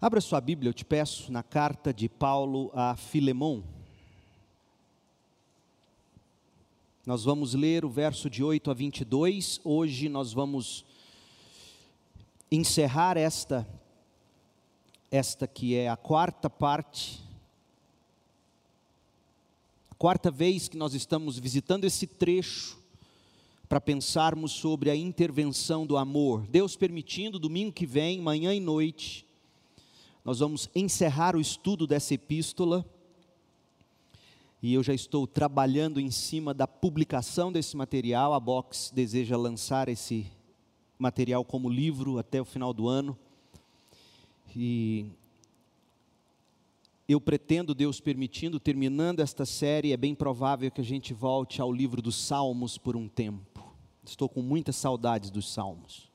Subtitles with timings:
[0.00, 3.64] Abra sua Bíblia, eu te peço, na carta de Paulo a Filemão.
[7.04, 9.60] Nós vamos ler o verso de 8 a 22.
[9.64, 10.84] Hoje nós vamos
[12.48, 13.68] encerrar esta
[15.10, 17.20] esta que é a quarta parte
[19.90, 22.78] a quarta vez que nós estamos visitando esse trecho
[23.68, 26.46] para pensarmos sobre a intervenção do amor.
[26.46, 29.26] Deus permitindo, domingo que vem, manhã e noite,
[30.24, 32.84] nós vamos encerrar o estudo dessa epístola.
[34.60, 38.34] E eu já estou trabalhando em cima da publicação desse material.
[38.34, 40.26] A Box deseja lançar esse
[40.98, 43.16] material como livro até o final do ano.
[44.54, 45.06] E
[47.08, 51.72] eu pretendo, Deus permitindo, terminando esta série, é bem provável que a gente volte ao
[51.72, 53.72] livro dos Salmos por um tempo.
[54.04, 56.10] Estou com muitas saudades dos Salmos.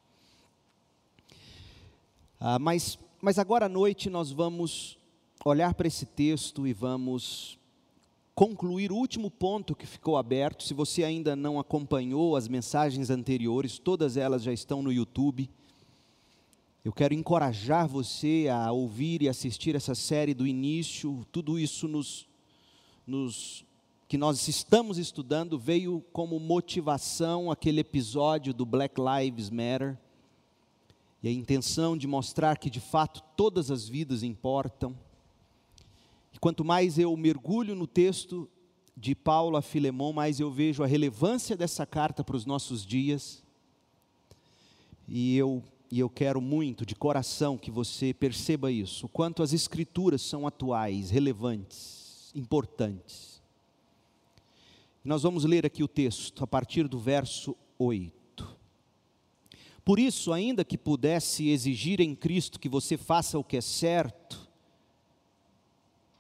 [2.39, 4.98] Ah, mas, mas agora à noite nós vamos
[5.45, 7.58] olhar para esse texto e vamos
[8.36, 10.61] concluir o último ponto que ficou aberto.
[10.61, 15.50] Se você ainda não acompanhou as mensagens anteriores, todas elas já estão no YouTube.
[16.84, 21.25] Eu quero encorajar você a ouvir e assistir essa série do início.
[21.31, 22.28] Tudo isso nos,
[23.08, 23.64] nos
[24.06, 29.97] que nós estamos estudando veio como motivação aquele episódio do Black Lives Matter.
[31.23, 34.93] E a intenção de mostrar que de fato todas as vidas importam.
[36.33, 38.49] E quanto mais eu mergulho no texto
[38.95, 43.41] de Paulo a Filemão, mais eu vejo a relevância dessa carta para os nossos dias.
[45.07, 49.53] E eu, e eu quero muito, de coração, que você perceba isso, o quanto as
[49.53, 53.41] escrituras são atuais, relevantes, importantes.
[55.03, 58.22] Nós vamos ler aqui o texto a partir do verso 8.
[59.84, 64.50] Por isso, ainda que pudesse exigir em Cristo que você faça o que é certo,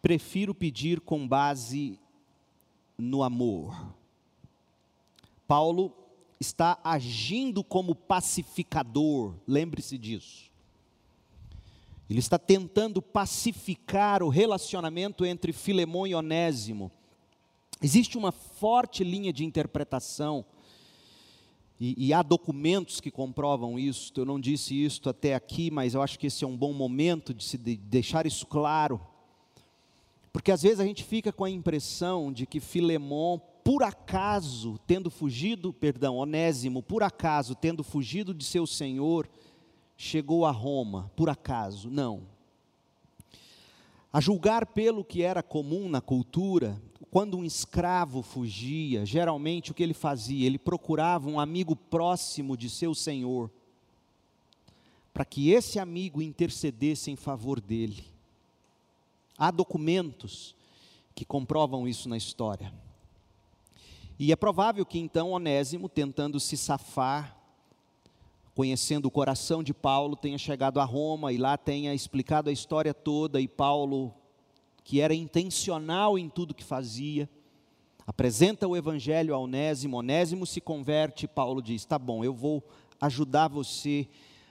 [0.01, 1.99] prefiro pedir com base
[2.97, 3.95] no amor.
[5.47, 5.95] Paulo
[6.39, 10.51] está agindo como pacificador, lembre-se disso.
[12.09, 16.91] Ele está tentando pacificar o relacionamento entre Filemão e Onésimo
[17.83, 20.45] Existe uma forte linha de interpretação,
[21.85, 24.13] e, e, há documentos que comprovam isso.
[24.15, 27.33] Eu não disse isso até aqui, mas eu acho que esse é um bom momento
[27.33, 29.01] de se de deixar isso claro.
[30.31, 35.11] Porque às vezes a gente fica com a impressão de que Filemão, por acaso, tendo
[35.11, 39.29] fugido, perdão, Onésimo, por acaso, tendo fugido de seu senhor,
[39.97, 41.89] chegou a Roma, por acaso.
[41.89, 42.21] Não.
[44.13, 46.81] A julgar pelo que era comum na cultura,
[47.13, 50.47] quando um escravo fugia, geralmente o que ele fazia?
[50.47, 53.51] Ele procurava um amigo próximo de seu senhor,
[55.13, 58.03] para que esse amigo intercedesse em favor dele.
[59.37, 60.55] Há documentos
[61.13, 62.73] que comprovam isso na história.
[64.17, 67.37] E é provável que então Onésimo, tentando se safar,
[68.55, 72.91] conhecendo o coração de Paulo, tenha chegado a Roma e lá tenha explicado a história
[72.91, 74.11] toda, e Paulo
[74.83, 77.29] que era intencional em tudo que fazia,
[78.05, 82.63] apresenta o evangelho a Onésimo, Onésimo se converte, Paulo diz: "Tá bom, eu vou
[82.99, 84.07] ajudar você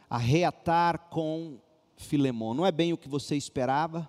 [0.09, 1.59] a reatar com
[1.97, 2.53] Filemão.
[2.53, 4.09] Não é bem o que você esperava,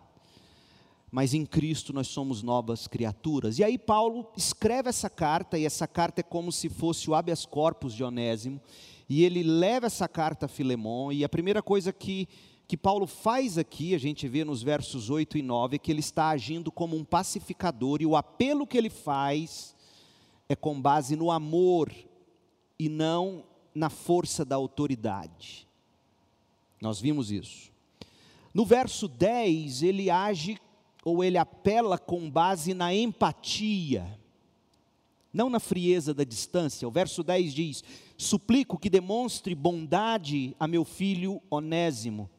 [1.09, 3.59] mas em Cristo nós somos novas criaturas.
[3.59, 7.45] E aí Paulo escreve essa carta, e essa carta é como se fosse o habeas
[7.45, 8.59] corpus de Onésimo,
[9.07, 12.27] e ele leva essa carta a Filemão, e a primeira coisa que
[12.73, 16.29] que Paulo faz aqui, a gente vê nos versos 8 e 9, que ele está
[16.29, 19.75] agindo como um pacificador, e o apelo que ele faz
[20.49, 21.93] é com base no amor
[22.79, 23.43] e não
[23.75, 25.67] na força da autoridade.
[26.81, 27.71] Nós vimos isso.
[28.51, 30.57] No verso 10, ele age
[31.05, 34.19] ou ele apela com base na empatia,
[35.31, 36.87] não na frieza da distância.
[36.87, 37.83] O verso 10 diz:
[38.17, 42.31] Suplico que demonstre bondade a meu filho Onésimo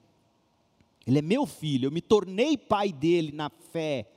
[1.06, 4.08] ele é meu filho, eu me tornei pai dele na fé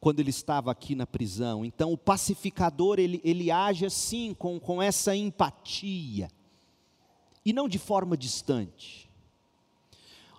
[0.00, 1.64] quando ele estava aqui na prisão.
[1.64, 6.28] Então, o pacificador, ele, ele age assim, com, com essa empatia,
[7.44, 9.10] e não de forma distante.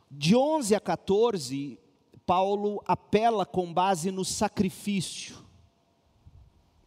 [0.10, 1.80] De 11 a 14,
[2.26, 5.51] Paulo apela com base no sacrifício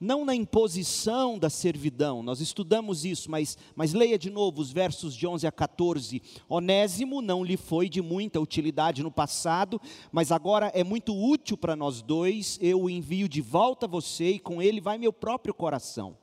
[0.05, 5.17] não na imposição da servidão, nós estudamos isso, mas, mas leia de novo os versos
[5.17, 6.21] de 11 a 14.
[6.49, 9.81] Onésimo não lhe foi de muita utilidade no passado,
[10.12, 14.33] mas agora é muito útil para nós dois, eu o envio de volta a você
[14.33, 16.17] e com ele vai meu próprio coração.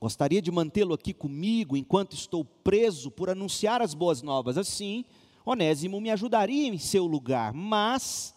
[0.00, 5.04] Gostaria de mantê-lo aqui comigo enquanto estou preso por anunciar as boas novas, assim
[5.44, 8.34] Onésimo me ajudaria em seu lugar, mas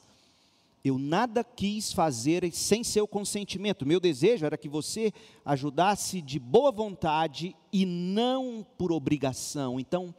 [0.84, 3.86] eu nada quis fazer sem seu consentimento.
[3.86, 5.14] Meu desejo era que você
[5.46, 9.80] ajudasse de boa vontade e não por obrigação.
[9.80, 10.14] Então,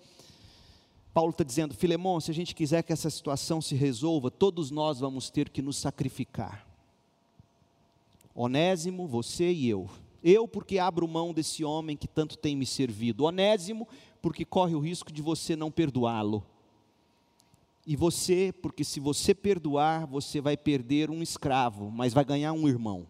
[1.13, 5.01] Paulo está dizendo, Filemão, se a gente quiser que essa situação se resolva, todos nós
[5.01, 6.67] vamos ter que nos sacrificar.
[8.35, 9.91] Onésimo, você e eu.
[10.23, 13.25] Eu, porque abro mão desse homem que tanto tem me servido.
[13.25, 13.87] Onésimo,
[14.23, 16.47] porque corre o risco de você não perdoá-lo.
[17.87, 22.69] E você, porque se você perdoar, você vai perder um escravo, mas vai ganhar um
[22.69, 23.07] irmão.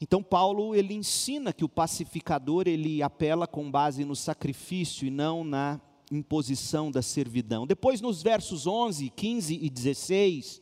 [0.00, 5.44] Então Paulo ele ensina que o pacificador ele apela com base no sacrifício e não
[5.44, 7.66] na imposição da servidão.
[7.66, 10.60] Depois nos versos 11, 15 e 16,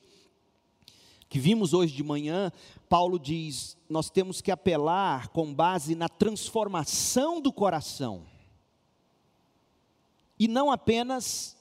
[1.29, 2.53] que vimos hoje de manhã,
[2.89, 8.27] Paulo diz: nós temos que apelar com base na transformação do coração.
[10.39, 11.57] E não apenas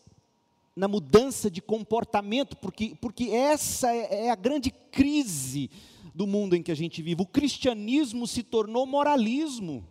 [0.80, 5.70] na mudança de comportamento, porque, porque essa é, é a grande crise
[6.16, 7.22] do mundo em que a gente vive.
[7.22, 9.86] O cristianismo se tornou moralismo.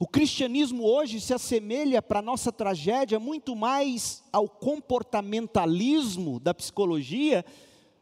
[0.00, 7.44] O cristianismo hoje se assemelha para a nossa tragédia muito mais ao comportamentalismo da psicologia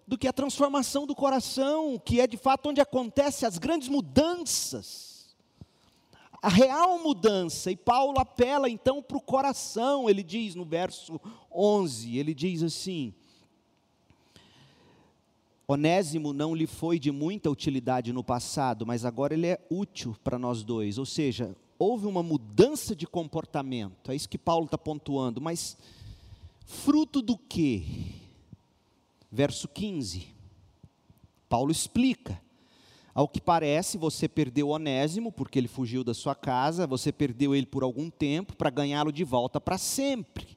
[0.08, 5.11] do que a transformação do coração, que é de fato onde acontecem as grandes mudanças
[6.42, 11.20] a real mudança, e Paulo apela então para o coração, ele diz no verso
[11.54, 13.14] 11: ele diz assim:
[15.68, 20.36] Onésimo não lhe foi de muita utilidade no passado, mas agora ele é útil para
[20.36, 25.40] nós dois, ou seja, houve uma mudança de comportamento, é isso que Paulo está pontuando,
[25.40, 25.78] mas
[26.66, 28.20] fruto do que?
[29.30, 30.26] Verso 15,
[31.48, 32.42] Paulo explica
[33.14, 37.66] ao que parece, você perdeu Onésimo, porque ele fugiu da sua casa, você perdeu ele
[37.66, 40.56] por algum tempo para ganhá-lo de volta para sempre.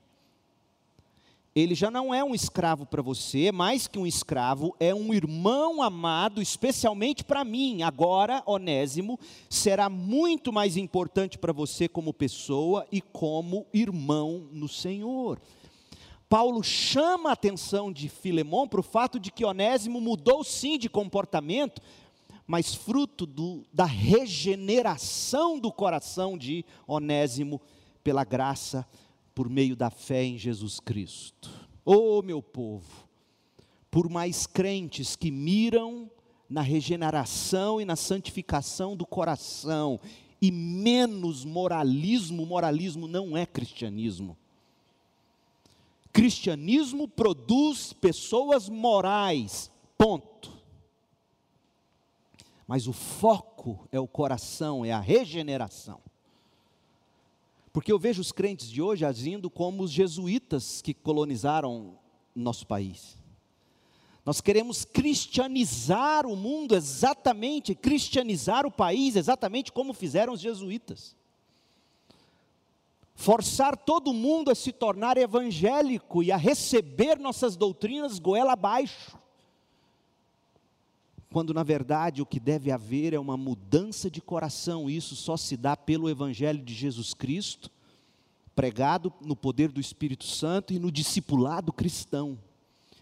[1.54, 5.82] Ele já não é um escravo para você, mais que um escravo, é um irmão
[5.82, 7.82] amado, especialmente para mim.
[7.82, 9.18] Agora, Onésimo
[9.50, 15.40] será muito mais importante para você como pessoa e como irmão no Senhor.
[16.28, 20.90] Paulo chama a atenção de Filemão para o fato de que Onésimo mudou sim de
[20.90, 21.82] comportamento,
[22.48, 27.60] mas fruto do, da regeneração do coração de Onésimo
[28.04, 28.88] pela graça
[29.34, 31.50] por meio da fé em Jesus Cristo.
[31.84, 33.08] Oh, meu povo,
[33.90, 36.10] por mais crentes que miram
[36.50, 40.00] na regeneração e na santificação do coração
[40.42, 44.38] e menos moralismo, moralismo não é cristianismo.
[46.14, 50.55] Cristianismo produz pessoas morais, ponto
[52.68, 56.02] mas o foco é o coração, é a regeneração.
[57.72, 61.98] Porque eu vejo os crentes de hoje agindo como os jesuítas que colonizaram
[62.34, 63.18] nosso país.
[64.26, 71.16] Nós queremos cristianizar o mundo exatamente, cristianizar o país exatamente como fizeram os jesuítas.
[73.14, 79.25] Forçar todo mundo a se tornar evangélico e a receber nossas doutrinas goela abaixo
[81.36, 85.36] quando na verdade o que deve haver é uma mudança de coração, e isso só
[85.36, 87.70] se dá pelo Evangelho de Jesus Cristo,
[88.56, 92.40] pregado no poder do Espírito Santo e no discipulado cristão,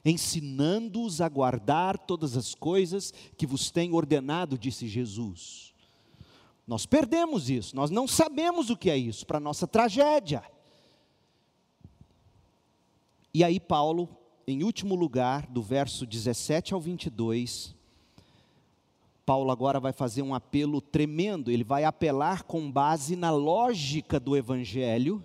[0.04, 5.72] ensinando-os a guardar todas as coisas que vos tem ordenado, disse Jesus.
[6.66, 10.44] Nós perdemos isso, nós não sabemos o que é isso, para nossa tragédia.
[13.32, 14.10] E aí, Paulo,
[14.48, 17.76] em último lugar, do verso 17 ao 22,
[19.26, 24.36] Paulo agora vai fazer um apelo tremendo, ele vai apelar com base na lógica do
[24.36, 25.24] evangelho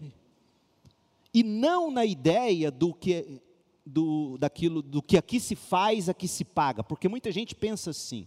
[1.34, 3.40] e não na ideia do que
[3.84, 8.26] do, daquilo do que aqui se faz, aqui se paga, porque muita gente pensa assim.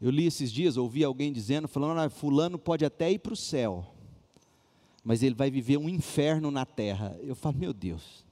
[0.00, 3.36] Eu li esses dias, ouvi alguém dizendo, falando, ah, fulano pode até ir para o
[3.36, 3.92] céu,
[5.04, 7.18] mas ele vai viver um inferno na terra.
[7.22, 8.24] Eu falo, meu Deus,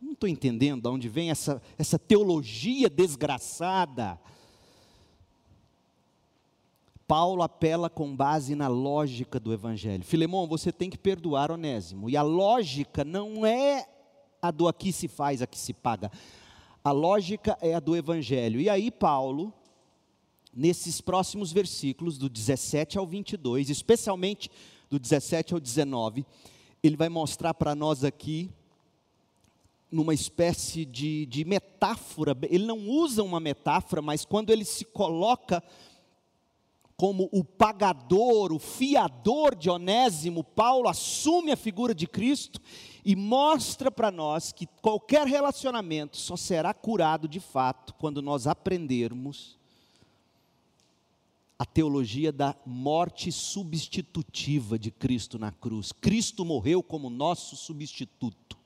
[0.00, 4.18] não estou entendendo de onde vem essa, essa teologia desgraçada
[7.06, 10.04] Paulo apela com base na lógica do Evangelho.
[10.04, 12.08] Filemão, você tem que perdoar Onésimo.
[12.08, 13.86] E a lógica não é
[14.40, 16.10] a do aqui se faz, aqui se paga.
[16.84, 18.60] A lógica é a do Evangelho.
[18.60, 19.52] E aí, Paulo,
[20.52, 24.50] nesses próximos versículos, do 17 ao 22, especialmente
[24.90, 26.26] do 17 ao 19,
[26.82, 28.50] ele vai mostrar para nós aqui,
[29.90, 35.62] numa espécie de, de metáfora, ele não usa uma metáfora, mas quando ele se coloca
[37.02, 42.60] como o pagador, o fiador de Onésimo, Paulo assume a figura de Cristo
[43.04, 49.58] e mostra para nós que qualquer relacionamento só será curado de fato quando nós aprendermos
[51.58, 55.90] a teologia da morte substitutiva de Cristo na cruz.
[55.90, 58.56] Cristo morreu como nosso substituto.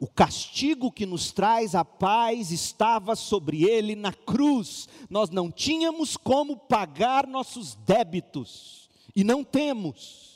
[0.00, 4.88] O castigo que nos traz a paz estava sobre ele na cruz.
[5.10, 10.30] Nós não tínhamos como pagar nossos débitos, e não temos.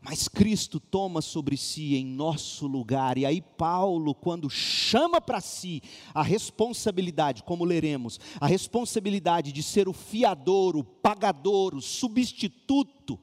[0.00, 5.82] Mas Cristo toma sobre si em nosso lugar, e aí Paulo, quando chama para si
[6.14, 13.18] a responsabilidade, como leremos, a responsabilidade de ser o fiador, o pagador, o substituto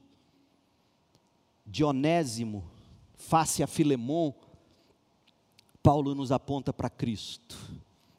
[1.64, 2.73] de Onésimo,
[3.24, 4.32] face a Filemon,
[5.82, 7.56] Paulo nos aponta para Cristo.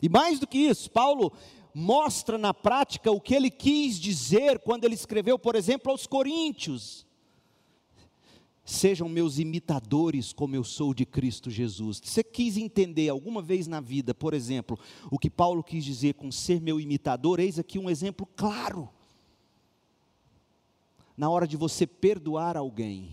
[0.02, 1.32] E mais do que isso, Paulo
[1.74, 7.06] mostra na prática o que ele quis dizer quando ele escreveu, por exemplo, aos Coríntios
[8.66, 12.02] Sejam meus imitadores, como eu sou de Cristo Jesus.
[12.04, 14.80] Você quis entender alguma vez na vida, por exemplo,
[15.12, 17.40] o que Paulo quis dizer com ser meu imitador?
[17.40, 18.90] Eis aqui um exemplo claro.
[21.16, 23.12] Na hora de você perdoar alguém.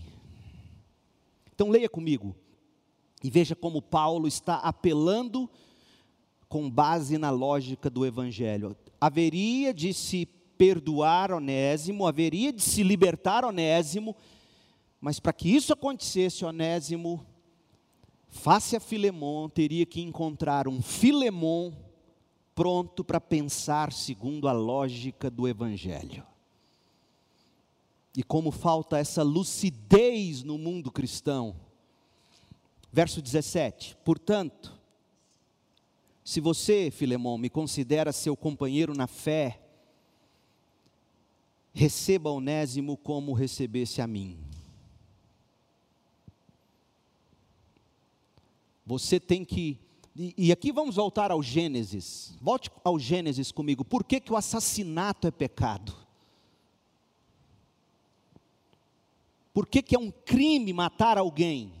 [1.53, 2.35] Então, leia comigo
[3.23, 5.49] e veja como Paulo está apelando
[6.49, 8.75] com base na lógica do Evangelho.
[8.99, 10.25] Haveria de se
[10.57, 14.15] perdoar Onésimo, haveria de se libertar Onésimo
[15.03, 17.25] mas para que isso acontecesse, Onésimo,
[18.29, 21.73] face a Filemon, teria que encontrar um Filemon
[22.55, 26.25] pronto para pensar segundo a lógica do Evangelho.
[28.15, 31.55] E como falta essa lucidez no mundo cristão.
[32.91, 34.79] Verso 17: Portanto,
[36.23, 39.59] se você, Filemon, me considera seu companheiro na fé,
[41.73, 44.37] receba Onésimo como recebesse a mim.
[48.85, 49.79] Você tem que.
[50.15, 52.37] E aqui vamos voltar ao Gênesis.
[52.39, 53.83] Volte ao Gênesis comigo.
[53.83, 56.02] Por que, que o assassinato é pecado?
[59.53, 61.71] Por que, que é um crime matar alguém?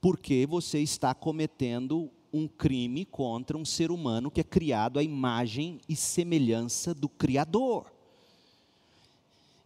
[0.00, 5.80] Porque você está cometendo um crime contra um ser humano que é criado à imagem
[5.88, 7.92] e semelhança do Criador.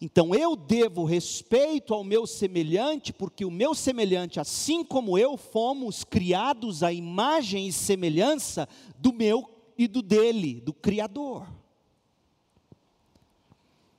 [0.00, 6.04] Então eu devo respeito ao meu semelhante, porque o meu semelhante, assim como eu, fomos
[6.04, 9.48] criados à imagem e semelhança do meu
[9.78, 11.46] e do dele, do Criador.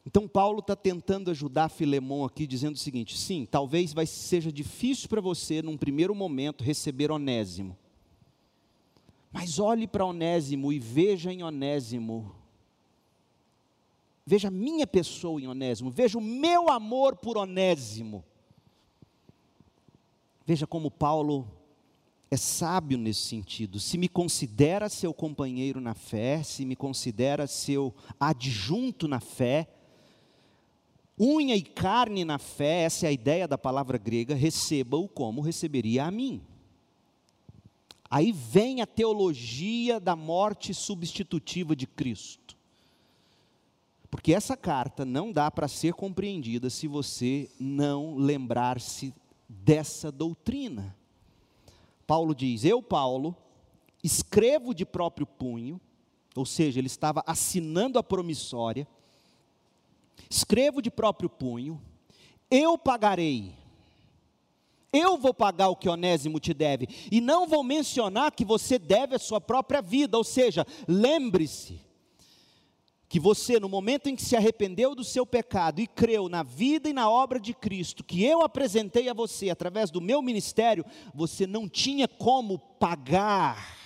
[0.06, 5.10] Então Paulo está tentando ajudar Filemão aqui, dizendo o seguinte: sim, talvez vai seja difícil
[5.10, 7.78] para você, num primeiro momento, receber Onésimo.
[9.32, 12.36] Mas olhe para Onésimo e veja em Onésimo
[14.26, 18.26] Veja a minha pessoa em Onésimo, veja o meu amor por Onésimo.
[20.44, 21.48] Veja como Paulo
[22.32, 23.80] é sábio nesse sentido.
[23.80, 29.68] Se me considera seu companheiro na fé, se me considera seu adjunto na fé,
[31.20, 36.06] unha e carne na fé, essa é a ideia da palavra grega, receba-o como receberia
[36.06, 36.42] a mim.
[38.10, 42.56] Aí vem a teologia da morte substitutiva de Cristo.
[44.10, 49.14] Porque essa carta não dá para ser compreendida se você não lembrar-se
[49.50, 50.96] dessa doutrina.
[52.08, 53.36] Paulo diz: Eu, Paulo,
[54.04, 55.82] escrevo de próprio punho,
[56.36, 58.88] ou seja, ele estava assinando a promissória,
[60.30, 61.82] escrevo de próprio punho,
[62.50, 63.54] eu pagarei.
[64.92, 69.16] Eu vou pagar o que Onésimo te deve, e não vou mencionar que você deve
[69.16, 71.82] a sua própria vida, ou seja, lembre-se,
[73.08, 76.90] que você, no momento em que se arrependeu do seu pecado e creu na vida
[76.90, 81.46] e na obra de Cristo, que eu apresentei a você através do meu ministério, você
[81.46, 83.85] não tinha como pagar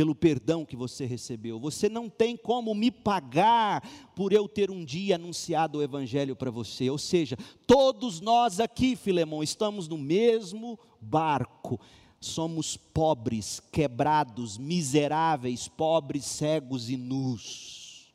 [0.00, 1.60] pelo perdão que você recebeu.
[1.60, 6.50] Você não tem como me pagar por eu ter um dia anunciado o evangelho para
[6.50, 6.88] você.
[6.88, 11.78] Ou seja, todos nós aqui, Filemão, estamos no mesmo barco.
[12.18, 18.10] Somos pobres, quebrados, miseráveis, pobres, cegos e nus.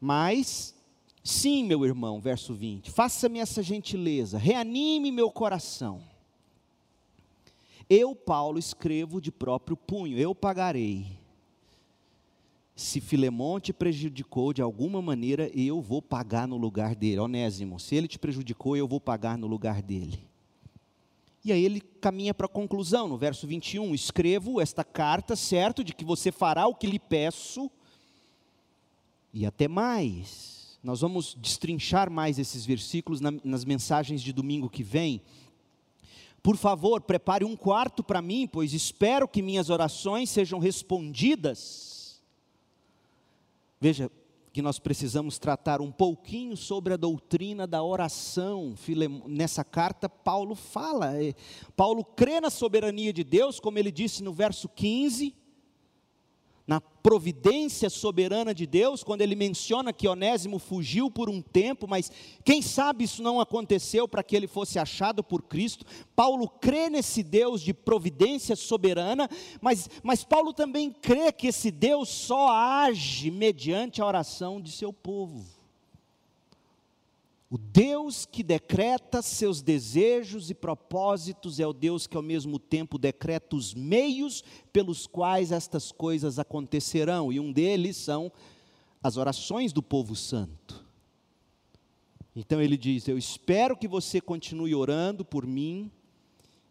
[0.00, 0.74] Mas,
[1.22, 6.02] sim, meu irmão, verso 20, faça-me essa gentileza, reanime meu coração.
[7.94, 11.18] Eu, Paulo, escrevo de próprio punho, eu pagarei.
[12.74, 17.20] Se Filemão te prejudicou de alguma maneira, eu vou pagar no lugar dele.
[17.20, 20.26] Onésimo, se ele te prejudicou, eu vou pagar no lugar dele.
[21.44, 25.92] E aí ele caminha para a conclusão, no verso 21, escrevo esta carta, certo de
[25.92, 27.70] que você fará o que lhe peço,
[29.34, 30.78] e até mais.
[30.82, 35.20] Nós vamos destrinchar mais esses versículos na, nas mensagens de domingo que vem.
[36.42, 42.20] Por favor, prepare um quarto para mim, pois espero que minhas orações sejam respondidas.
[43.80, 44.10] Veja,
[44.52, 48.74] que nós precisamos tratar um pouquinho sobre a doutrina da oração.
[49.26, 51.16] Nessa carta, Paulo fala.
[51.16, 51.34] É,
[51.74, 55.34] Paulo crê na soberania de Deus, como ele disse no verso 15,
[56.66, 62.10] na providência soberana de Deus, quando ele menciona que Onésimo fugiu por um tempo, mas
[62.44, 65.84] quem sabe isso não aconteceu para que ele fosse achado por Cristo.
[66.14, 69.28] Paulo crê nesse Deus de providência soberana,
[69.60, 74.92] mas, mas Paulo também crê que esse Deus só age mediante a oração de seu
[74.92, 75.51] povo.
[77.52, 82.96] O Deus que decreta seus desejos e propósitos é o Deus que ao mesmo tempo
[82.96, 84.42] decreta os meios
[84.72, 88.32] pelos quais estas coisas acontecerão, e um deles são
[89.02, 90.82] as orações do povo santo.
[92.34, 95.90] Então ele diz: Eu espero que você continue orando por mim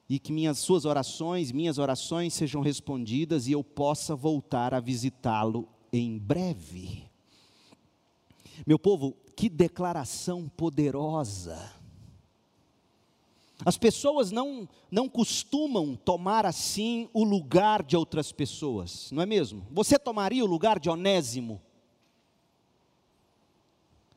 [0.10, 5.70] e que minhas suas orações, minhas orações sejam respondidas e eu possa voltar a visitá-lo
[5.94, 7.11] em breve.
[8.66, 11.74] Meu povo, que declaração poderosa.
[13.66, 19.66] As pessoas não, não costumam tomar assim o lugar de outras pessoas, não é mesmo?
[19.72, 21.62] Você tomaria o lugar de Onésimo?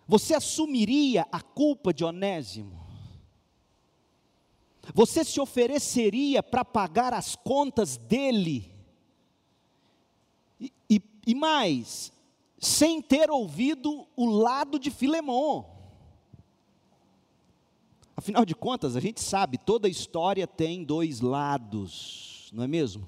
[0.07, 2.85] Você assumiria a culpa de Onésimo?
[4.95, 8.71] Você se ofereceria para pagar as contas dele?
[10.61, 12.12] E, e, e mais,
[12.64, 15.64] sem ter ouvido o lado de Filemon.
[18.16, 23.06] Afinal de contas, a gente sabe, toda história tem dois lados, não é mesmo?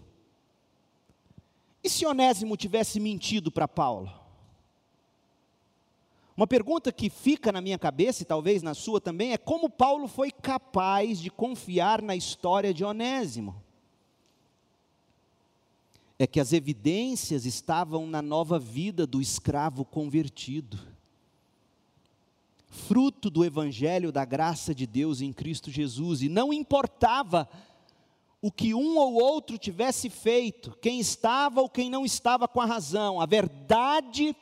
[1.83, 4.13] E se Onésimo tivesse mentido para Paulo?
[6.37, 10.07] Uma pergunta que fica na minha cabeça e talvez na sua também é como Paulo
[10.07, 13.65] foi capaz de confiar na história de Onésimo
[16.19, 20.79] é que as evidências estavam na nova vida do escravo convertido,
[22.69, 27.49] fruto do evangelho da graça de Deus em Cristo Jesus, e não importava
[28.41, 32.67] o que um ou outro tivesse feito, quem estava ou quem não estava com a
[32.67, 34.37] razão, a verdade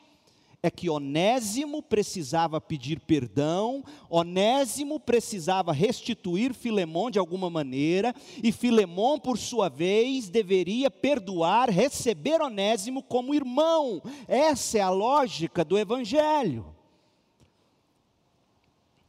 [0.65, 9.19] é que Onésimo precisava pedir perdão, Onésimo precisava restituir Filemão de alguma maneira, e Filemão,
[9.19, 14.01] por sua vez, deveria perdoar, receber Onésimo como irmão.
[14.27, 16.73] Essa é a lógica do Evangelho.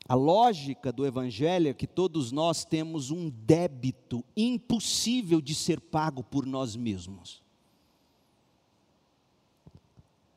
[0.09, 6.23] A lógica do Evangelho é que todos nós temos um débito impossível de ser pago
[6.23, 7.46] por nós mesmos.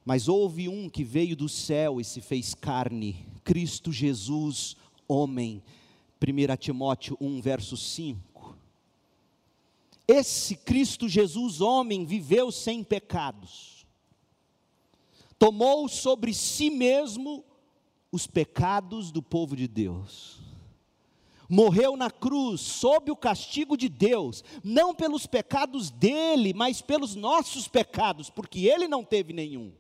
[0.10, 4.76] Mas houve um que veio do céu e se fez carne, Cristo Jesus,
[5.08, 5.62] homem.
[6.20, 8.58] 1 Timóteo 1, verso 5.
[10.08, 13.86] Esse Cristo Jesus, homem, viveu sem pecados,
[15.38, 17.46] tomou sobre si mesmo
[18.12, 20.40] os pecados do povo de Deus
[21.48, 27.68] morreu na cruz sob o castigo de Deus, não pelos pecados dele, mas pelos nossos
[27.68, 29.72] pecados, porque ele não teve nenhum.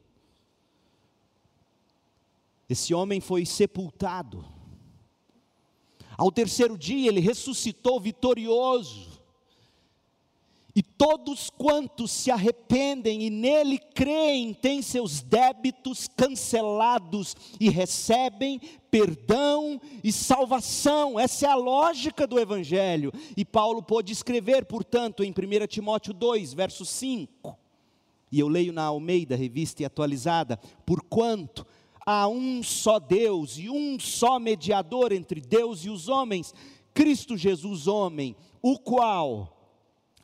[2.69, 4.45] Esse homem foi sepultado.
[6.15, 9.09] Ao terceiro dia ele ressuscitou vitorioso.
[10.75, 19.81] E todos quantos se arrependem e nele creem têm seus débitos cancelados e recebem perdão
[20.03, 21.19] e salvação.
[21.19, 23.11] Essa é a lógica do Evangelho.
[23.35, 27.57] E Paulo pôde escrever, portanto, em 1 Timóteo 2, verso 5.
[28.31, 31.65] E eu leio na Almeida, revista e atualizada: Porquanto
[32.11, 36.55] há um só Deus e um só mediador entre Deus e os homens,
[36.91, 39.55] Cristo Jesus, homem, o qual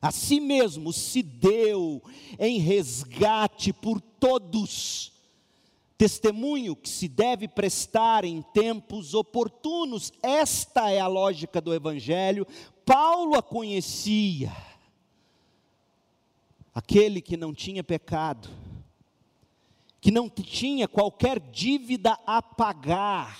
[0.01, 2.01] a si mesmo se deu
[2.39, 5.13] em resgate por todos.
[5.95, 12.47] Testemunho que se deve prestar em tempos oportunos, esta é a lógica do Evangelho.
[12.83, 14.51] Paulo a conhecia,
[16.73, 18.49] aquele que não tinha pecado,
[20.05, 23.39] que não tinha qualquer dívida a pagar.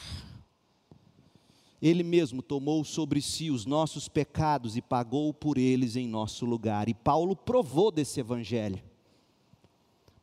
[1.80, 6.90] Ele mesmo tomou sobre si os nossos pecados e pagou por eles em nosso lugar.
[6.90, 8.82] E Paulo provou desse evangelho.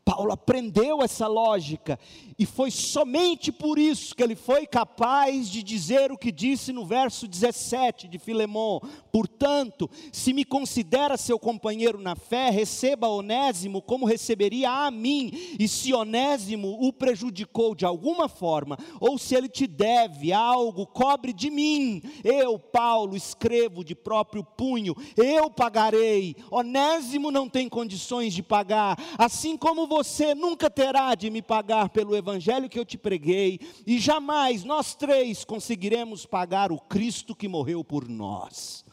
[0.05, 1.99] Paulo aprendeu essa lógica
[2.37, 6.85] e foi somente por isso que ele foi capaz de dizer o que disse no
[6.85, 8.81] verso 17 de Filemão:
[9.13, 15.69] Portanto, se me considera seu companheiro na fé, receba Onésimo como receberia a mim, e
[15.69, 21.49] se Onésimo o prejudicou de alguma forma, ou se ele te deve algo, cobre de
[21.49, 22.03] mim.
[22.25, 26.35] Eu, Paulo, escrevo de próprio punho, eu pagarei.
[26.51, 32.17] Onésimo não tem condições de pagar, assim como você nunca terá de me pagar pelo
[32.17, 37.85] evangelho que eu te preguei, e jamais nós três conseguiremos pagar o Cristo que morreu
[37.85, 38.87] por nós.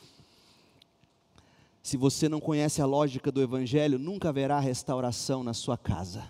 [1.81, 6.27] Se você não conhece a lógica do evangelho, nunca haverá restauração na sua casa.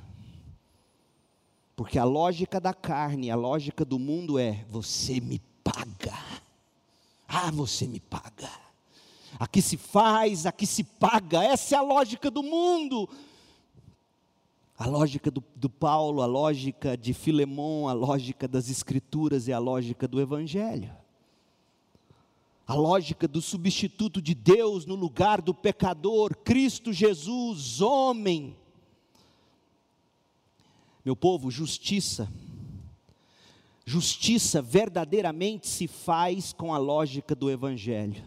[1.76, 6.18] Porque a lógica da carne, a lógica do mundo é: você me paga.
[7.28, 8.52] Ah, você me paga.
[9.40, 11.44] Aqui se faz, aqui se paga.
[11.44, 13.10] Essa é a lógica do mundo
[14.80, 19.60] a lógica do, do, Paulo, a lógica de Filemão, a lógica das Escrituras e a
[19.60, 20.90] lógica do Evangelho.
[22.66, 28.56] A lógica do substituto de Deus no lugar do pecador, Cristo Jesus, homem.
[31.04, 32.32] Meu povo, justiça.
[33.86, 38.24] Justiça verdadeiramente se faz com a lógica do Evangelho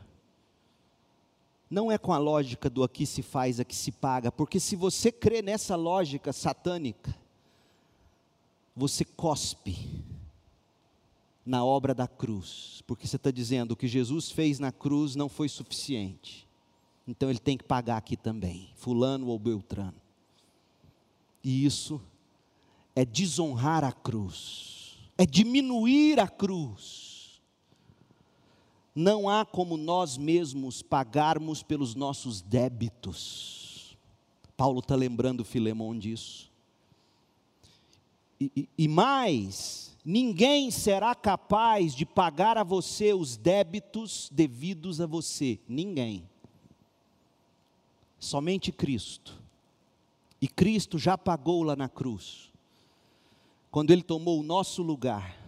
[1.73, 5.11] não é com a lógica do aqui se faz, aqui se paga, porque se você
[5.11, 7.17] crê nessa lógica satânica,
[8.77, 10.05] você cospe
[11.47, 15.31] na obra da cruz, porque você está dizendo o que Jesus fez na cruz não
[15.31, 16.47] foi suficiente,
[17.09, 19.97] então ele tem que pagar aqui também, Fulano ou Beltrano,
[21.43, 21.99] e isso
[22.95, 27.12] é desonrar a cruz, é diminuir a cruz,
[28.95, 33.97] não há como nós mesmos pagarmos pelos nossos débitos.
[34.57, 36.51] Paulo está lembrando Filemão disso.
[38.39, 45.07] E, e, e mais, ninguém será capaz de pagar a você os débitos devidos a
[45.07, 45.59] você.
[45.67, 46.29] Ninguém.
[48.19, 49.41] Somente Cristo.
[50.41, 52.53] E Cristo já pagou lá na cruz.
[53.71, 55.39] Quando Ele tomou o nosso lugar.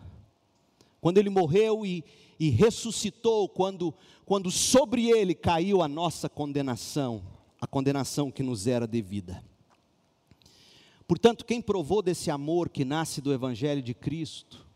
[1.01, 2.03] Quando Ele morreu e,
[2.39, 3.95] e ressuscitou quando,
[4.25, 7.23] quando sobre ele caiu a nossa condenação,
[7.61, 9.45] a condenação que nos era devida.
[11.07, 14.67] Portanto, quem provou desse amor que nasce do Evangelho de Cristo,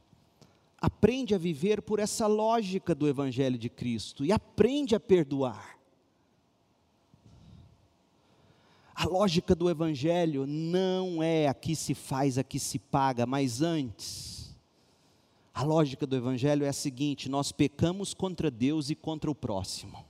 [0.80, 5.78] aprende a viver por essa lógica do Evangelho de Cristo e aprende a perdoar.
[8.94, 14.38] A lógica do Evangelho não é aqui se faz, aqui se paga, mas antes
[15.58, 20.06] a lógica do Evangelho é a seguinte: nós pecamos contra Deus e contra o próximo.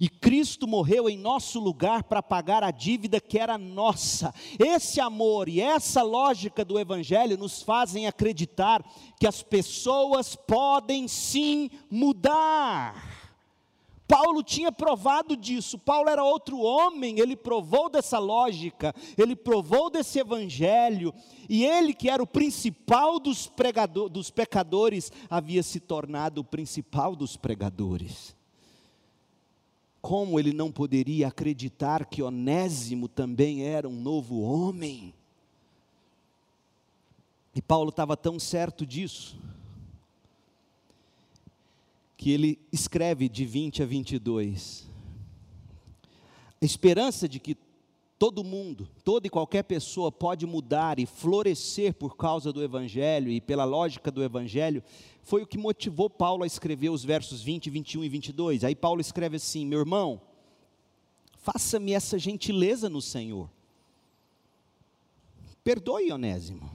[0.00, 4.34] E Cristo morreu em nosso lugar para pagar a dívida que era nossa.
[4.58, 8.84] Esse amor e essa lógica do Evangelho nos fazem acreditar
[9.20, 13.13] que as pessoas podem sim mudar.
[14.14, 15.76] Paulo tinha provado disso.
[15.76, 21.12] Paulo era outro homem, ele provou dessa lógica, ele provou desse evangelho,
[21.48, 27.16] e ele, que era o principal dos, pregador, dos pecadores, havia se tornado o principal
[27.16, 28.36] dos pregadores.
[30.00, 35.12] Como ele não poderia acreditar que Onésimo também era um novo homem?
[37.52, 39.36] E Paulo estava tão certo disso
[42.16, 44.88] que ele escreve de 20 a 22.
[46.60, 47.56] A esperança de que
[48.18, 53.40] todo mundo, toda e qualquer pessoa pode mudar e florescer por causa do Evangelho e
[53.40, 54.82] pela lógica do Evangelho,
[55.22, 58.64] foi o que motivou Paulo a escrever os versos 20, 21 e 22.
[58.64, 60.20] Aí Paulo escreve assim: Meu irmão,
[61.38, 63.50] faça-me essa gentileza no Senhor,
[65.62, 66.70] perdoe Onésimo,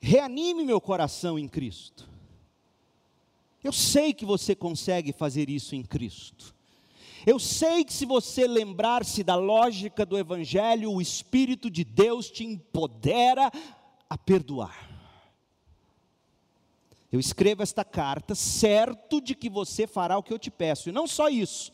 [0.00, 2.15] reanime meu coração em Cristo
[3.66, 6.54] eu sei que você consegue fazer isso em Cristo.
[7.26, 12.44] Eu sei que se você lembrar-se da lógica do Evangelho, o Espírito de Deus te
[12.44, 13.50] empodera
[14.08, 14.88] a perdoar.
[17.10, 20.92] Eu escrevo esta carta certo de que você fará o que eu te peço, e
[20.92, 21.72] não só isso,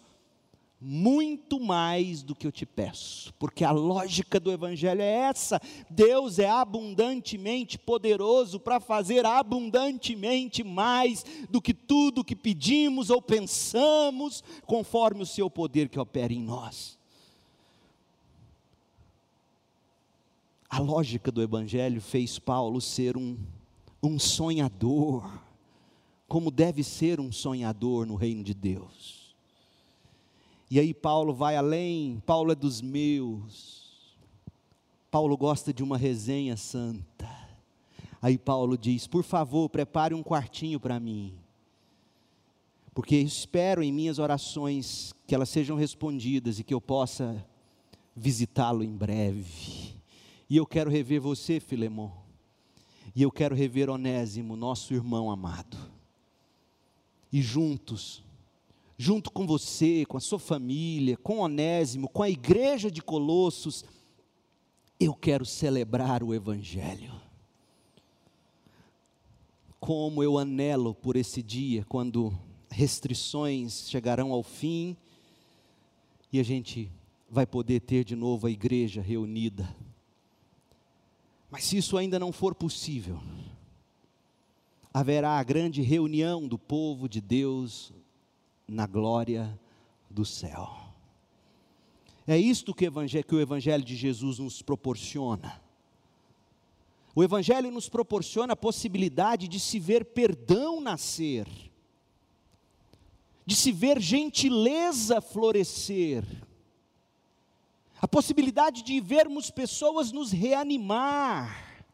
[0.84, 6.40] muito mais do que eu te peço, porque a lógica do Evangelho é essa: Deus
[6.40, 15.22] é abundantemente poderoso para fazer abundantemente mais do que tudo que pedimos ou pensamos, conforme
[15.22, 16.98] o seu poder que opera em nós.
[20.68, 23.38] A lógica do Evangelho fez Paulo ser um,
[24.02, 25.30] um sonhador,
[26.26, 29.21] como deve ser um sonhador no reino de Deus.
[30.72, 34.16] E aí Paulo vai além, Paulo é dos meus.
[35.10, 37.28] Paulo gosta de uma resenha santa.
[38.22, 41.34] Aí Paulo diz: Por favor, prepare um quartinho para mim.
[42.94, 47.46] Porque espero em minhas orações que elas sejam respondidas e que eu possa
[48.16, 49.94] visitá-lo em breve.
[50.48, 52.10] E eu quero rever você, Filemon.
[53.14, 55.76] E eu quero rever Onésimo, nosso irmão amado.
[57.30, 58.24] E juntos,
[58.96, 63.84] junto com você, com a sua família, com Onésimo, com a igreja de Colossos,
[64.98, 67.12] eu quero celebrar o Evangelho.
[69.80, 72.32] Como eu anelo por esse dia, quando
[72.70, 74.96] restrições chegarão ao fim
[76.32, 76.90] e a gente
[77.28, 79.74] vai poder ter de novo a igreja reunida.
[81.50, 83.20] Mas se isso ainda não for possível,
[84.94, 87.92] haverá a grande reunião do povo de Deus
[88.66, 89.58] na glória
[90.10, 90.82] do céu.
[92.26, 95.60] É isto que o, evangelho, que o Evangelho de Jesus nos proporciona.
[97.14, 101.46] O Evangelho nos proporciona a possibilidade de se ver perdão nascer,
[103.44, 106.24] de se ver gentileza florescer,
[108.00, 111.84] a possibilidade de vermos pessoas nos reanimar,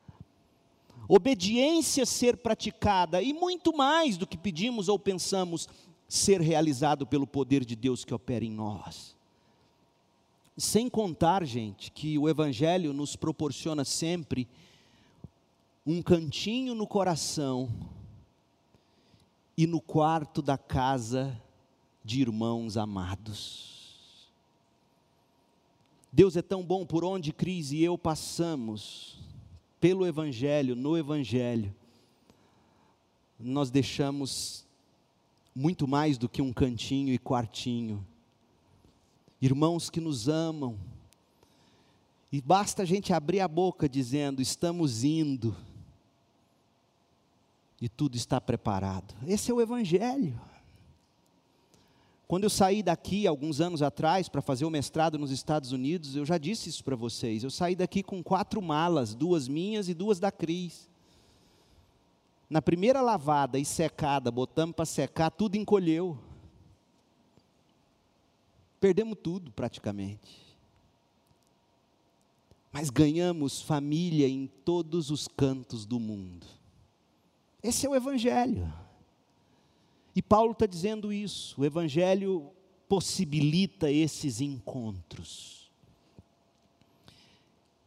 [1.09, 5.69] obediência ser praticada e muito mais do que pedimos ou pensamos
[6.09, 9.15] ser realizado pelo poder de Deus que opera em nós.
[10.57, 14.49] Sem contar, gente, que o Evangelho nos proporciona sempre
[15.87, 17.69] um cantinho no coração
[19.57, 21.41] e no quarto da casa
[22.05, 24.29] de irmãos amados.
[26.13, 29.19] Deus é tão bom por onde Cris e eu passamos,
[29.79, 31.75] pelo Evangelho, no Evangelho,
[33.39, 34.68] nós deixamos
[35.59, 38.07] muito mais do que um cantinho e quartinho.
[39.43, 40.79] Irmãos que nos amam,
[42.31, 45.57] e basta a gente abrir a boca dizendo: estamos indo,
[47.81, 49.13] e tudo está preparado.
[49.27, 50.41] Esse é o Evangelho.
[52.29, 56.25] Quando eu saí daqui, alguns anos atrás, para fazer o mestrado nos Estados Unidos, eu
[56.25, 57.43] já disse isso para vocês.
[57.43, 60.89] Eu saí daqui com quatro malas, duas minhas e duas da Cris.
[62.49, 66.19] Na primeira lavada e secada, botamos para secar, tudo encolheu.
[68.81, 70.49] Perdemos tudo praticamente.
[72.73, 76.47] Mas ganhamos família em todos os cantos do mundo.
[77.63, 78.73] Esse é o Evangelho.
[80.15, 82.51] E Paulo está dizendo isso, o Evangelho
[82.89, 85.71] possibilita esses encontros.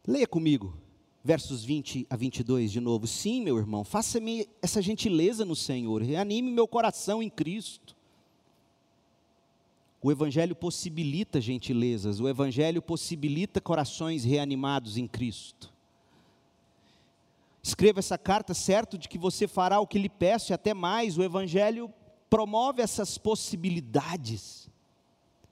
[0.06, 0.76] Leia comigo,
[1.24, 3.06] versos 20 a 22 de novo.
[3.06, 7.96] Sim, meu irmão, faça-me essa gentileza no Senhor, reanime meu coração em Cristo.
[10.02, 15.72] O Evangelho possibilita gentilezas, o Evangelho possibilita corações reanimados em Cristo.
[17.62, 21.16] Escreva essa carta certo de que você fará o que lhe peço e até mais,
[21.16, 21.88] o Evangelho
[22.28, 24.68] promove essas possibilidades.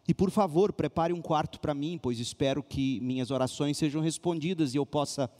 [0.09, 4.75] E por favor, prepare um quarto para mim, pois espero que minhas orações sejam respondidas
[4.75, 5.31] e eu possa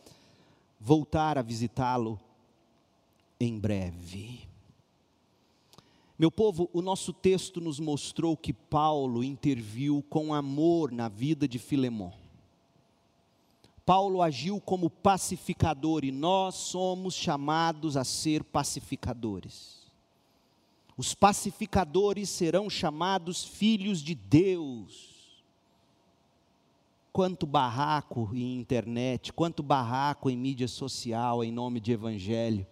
[0.81, 2.19] voltar a visitá-lo
[3.39, 4.49] em breve.
[6.19, 11.59] Meu povo, o nosso texto nos mostrou que Paulo interviu com amor na vida de
[11.59, 12.13] Filemão.
[13.87, 19.81] Paulo agiu como pacificador e nós somos chamados a ser pacificadores.
[20.97, 25.10] Os pacificadores serão chamados filhos de Deus.
[27.21, 32.67] Quanto barraco em internet, quanto barraco em mídia social em nome de evangelho.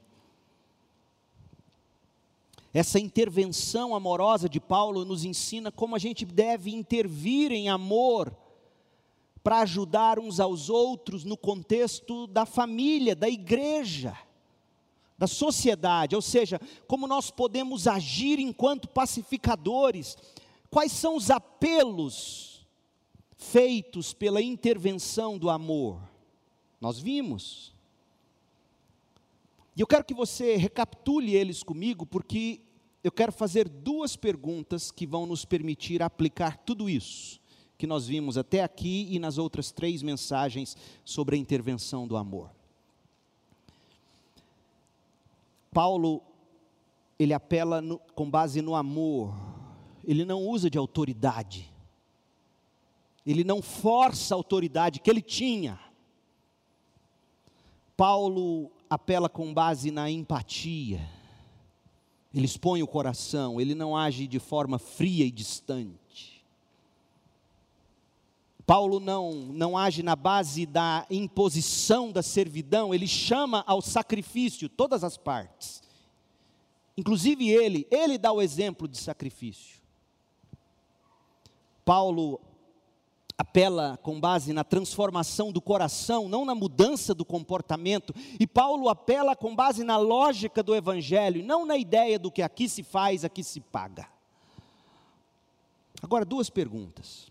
[2.72, 8.34] Essa intervenção amorosa de Paulo nos ensina como a gente deve intervir em amor
[9.44, 14.16] para ajudar uns aos outros no contexto da família, da igreja
[15.18, 20.16] da sociedade, ou seja, como nós podemos agir enquanto pacificadores,
[20.70, 22.47] quais são os apelos
[23.38, 25.98] feitos pela intervenção do amor.
[26.80, 27.72] Nós vimos.
[29.74, 32.60] E eu quero que você recapitule eles comigo, porque
[33.02, 37.40] eu quero fazer duas perguntas que vão nos permitir aplicar tudo isso
[37.78, 42.50] que nós vimos até aqui e nas outras três mensagens sobre a intervenção do amor.
[45.72, 46.20] Paulo,
[47.16, 49.32] ele apela no, com base no amor,
[50.04, 51.72] ele não usa de autoridade,
[53.30, 55.78] ele não força a autoridade que ele tinha.
[57.94, 61.06] Paulo apela com base na empatia,
[62.32, 66.42] ele expõe o coração, ele não age de forma fria e distante.
[68.64, 75.04] Paulo não, não age na base da imposição da servidão, ele chama ao sacrifício todas
[75.04, 75.82] as partes.
[76.96, 79.82] Inclusive ele, ele dá o exemplo de sacrifício.
[81.84, 82.40] Paulo
[83.38, 89.36] apela com base na transformação do coração, não na mudança do comportamento, e Paulo apela
[89.36, 93.44] com base na lógica do evangelho, não na ideia do que aqui se faz, aqui
[93.44, 94.08] se paga.
[96.02, 97.28] Agora, duas perguntas.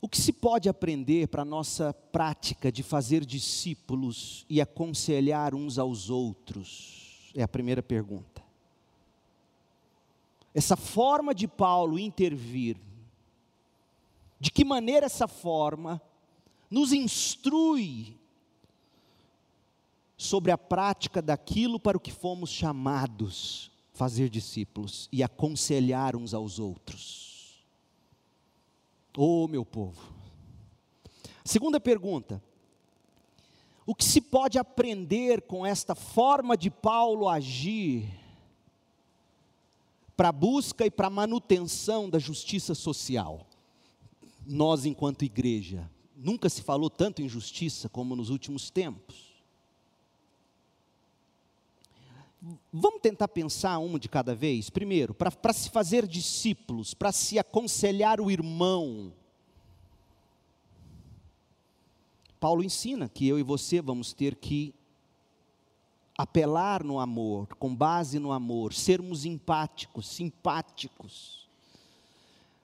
[0.00, 5.78] O que se pode aprender para a nossa prática de fazer discípulos e aconselhar uns
[5.78, 7.30] aos outros?
[7.36, 8.42] É a primeira pergunta.
[10.54, 12.76] Essa forma de Paulo intervir,
[14.42, 16.02] de que maneira essa forma
[16.68, 18.18] nos instrui
[20.16, 26.58] sobre a prática daquilo para o que fomos chamados fazer discípulos e aconselhar uns aos
[26.58, 27.64] outros.
[29.16, 30.12] Oh, meu povo.
[31.44, 32.42] Segunda pergunta:
[33.86, 38.10] o que se pode aprender com esta forma de Paulo agir
[40.16, 43.46] para a busca e para a manutenção da justiça social?
[44.46, 49.32] Nós, enquanto igreja, nunca se falou tanto em justiça como nos últimos tempos.
[52.72, 54.68] Vamos tentar pensar uma de cada vez?
[54.68, 59.12] Primeiro, para se fazer discípulos, para se aconselhar o irmão.
[62.40, 64.74] Paulo ensina que eu e você vamos ter que
[66.18, 71.41] apelar no amor, com base no amor, sermos empáticos, simpáticos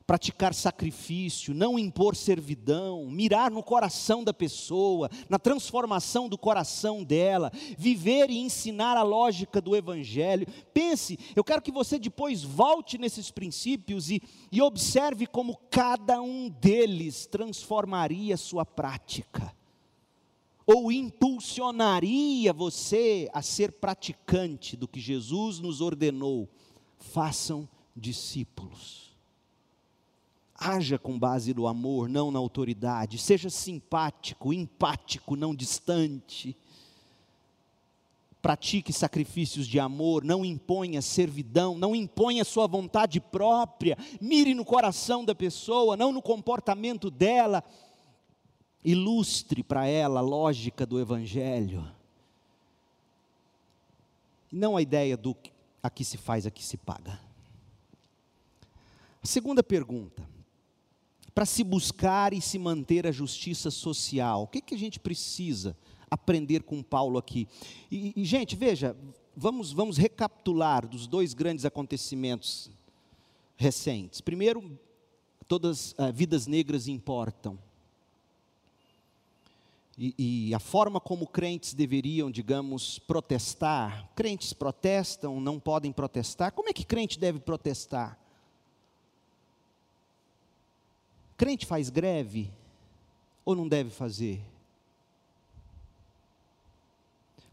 [0.08, 7.52] praticar sacrifício, não impor servidão, mirar no coração da pessoa, na transformação do coração dela,
[7.76, 10.46] viver e ensinar a lógica do Evangelho.
[10.72, 16.48] Pense, eu quero que você depois volte nesses princípios e, e observe como cada um
[16.48, 19.54] deles transformaria sua prática,
[20.66, 26.48] ou impulsionaria você a ser praticante do que Jesus nos ordenou.
[26.96, 29.07] Façam discípulos.
[30.60, 33.16] Haja com base no amor, não na autoridade.
[33.16, 36.56] Seja simpático, empático, não distante.
[38.42, 43.96] Pratique sacrifícios de amor, não imponha servidão, não imponha sua vontade própria.
[44.20, 47.62] Mire no coração da pessoa, não no comportamento dela.
[48.84, 51.88] Ilustre para ela a lógica do Evangelho.
[54.50, 55.36] Não a ideia do
[55.80, 57.20] aqui se faz, aqui se paga.
[59.22, 60.37] A segunda pergunta
[61.38, 64.42] para se buscar e se manter a justiça social.
[64.42, 65.76] O que, que a gente precisa
[66.10, 67.46] aprender com Paulo aqui?
[67.88, 68.96] E, e, gente, veja,
[69.36, 72.68] vamos, vamos recapitular dos dois grandes acontecimentos
[73.56, 74.20] recentes.
[74.20, 74.76] Primeiro,
[75.46, 77.56] todas uh, vidas negras importam.
[79.96, 84.10] E, e, a forma como crentes deveriam, digamos, protestar.
[84.16, 86.50] Crentes protestam, não podem protestar.
[86.50, 88.18] Como é que crente deve protestar?
[91.38, 92.52] Crente faz greve
[93.44, 94.44] ou não deve fazer?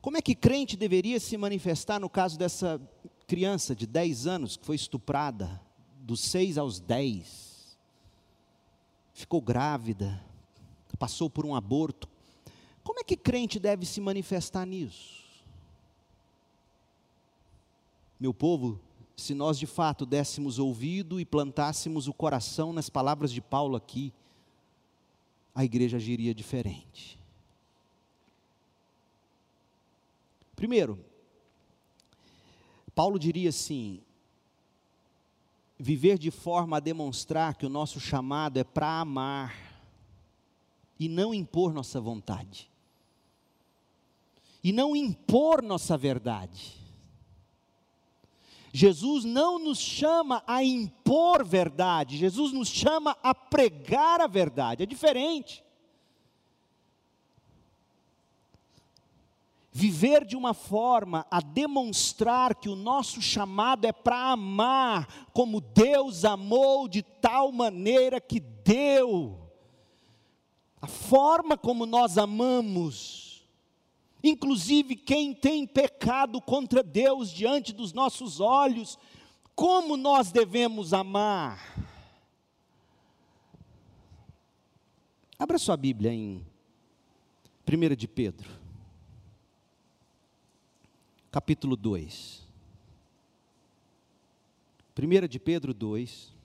[0.01, 2.81] Como é que crente deveria se manifestar no caso dessa
[3.27, 5.61] criança de 10 anos que foi estuprada,
[5.99, 7.77] dos 6 aos 10?
[9.13, 10.19] Ficou grávida,
[10.97, 12.09] passou por um aborto.
[12.83, 15.23] Como é que crente deve se manifestar nisso?
[18.19, 18.79] Meu povo,
[19.15, 24.13] se nós de fato dessemos ouvido e plantássemos o coração nas palavras de Paulo aqui,
[25.53, 27.17] a igreja agiria diferente.
[30.55, 31.03] Primeiro,
[32.93, 34.01] Paulo diria assim:
[35.77, 39.81] viver de forma a demonstrar que o nosso chamado é para amar
[40.99, 42.69] e não impor nossa vontade,
[44.63, 46.84] e não impor nossa verdade.
[48.75, 54.85] Jesus não nos chama a impor verdade, Jesus nos chama a pregar a verdade, é
[54.85, 55.63] diferente.
[59.71, 66.25] Viver de uma forma a demonstrar que o nosso chamado é para amar, como Deus
[66.25, 69.39] amou de tal maneira que deu.
[70.81, 73.24] A forma como nós amamos,
[74.29, 78.97] inclusive quem tem pecado contra Deus diante dos nossos olhos,
[79.55, 81.59] como nós devemos amar?
[85.37, 86.45] Abra sua Bíblia em
[87.67, 88.49] 1 de Pedro,
[91.31, 92.43] capítulo 2.
[94.97, 96.35] 1 de Pedro 2.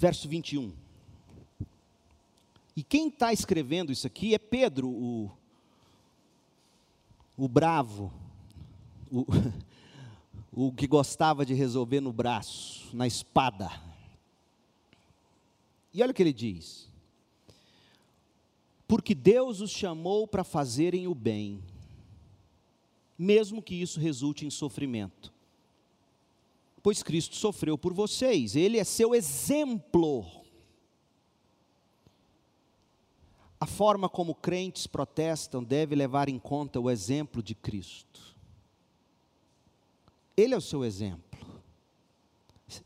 [0.00, 0.72] verso 21.
[2.80, 5.30] E quem está escrevendo isso aqui é Pedro, o,
[7.36, 8.10] o bravo,
[9.12, 9.26] o,
[10.50, 13.70] o que gostava de resolver no braço, na espada.
[15.92, 16.88] E olha o que ele diz:
[18.88, 21.62] Porque Deus os chamou para fazerem o bem,
[23.18, 25.30] mesmo que isso resulte em sofrimento.
[26.82, 30.39] Pois Cristo sofreu por vocês, Ele é seu exemplo.
[33.60, 38.34] A forma como crentes protestam deve levar em conta o exemplo de Cristo.
[40.34, 41.38] Ele é o seu exemplo.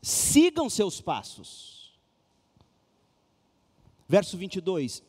[0.01, 1.97] Sigam seus passos.
[4.05, 5.01] Verso 22.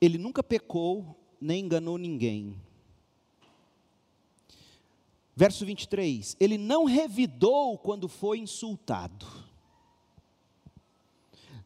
[0.00, 2.56] Ele nunca pecou, nem enganou ninguém.
[5.34, 6.36] Verso 23.
[6.38, 9.26] Ele não revidou quando foi insultado.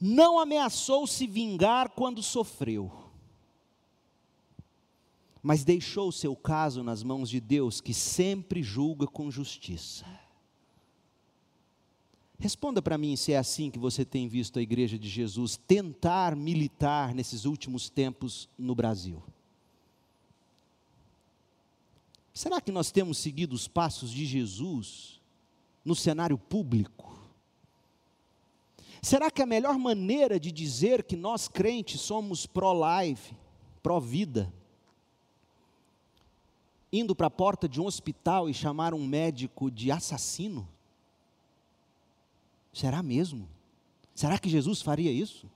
[0.00, 3.05] Não ameaçou se vingar quando sofreu.
[5.46, 10.04] Mas deixou o seu caso nas mãos de Deus, que sempre julga com justiça.
[12.36, 16.34] Responda para mim se é assim que você tem visto a Igreja de Jesus tentar
[16.34, 19.22] militar nesses últimos tempos no Brasil.
[22.34, 25.20] Será que nós temos seguido os passos de Jesus
[25.84, 27.16] no cenário público?
[29.00, 33.32] Será que a melhor maneira de dizer que nós crentes somos pró-life,
[33.80, 34.52] pró-vida,
[36.98, 40.68] indo para a porta de um hospital e chamar um médico de assassino?
[42.72, 43.48] Será mesmo?
[44.14, 45.50] Será que Jesus faria isso?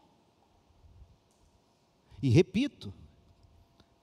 [2.22, 2.92] E repito,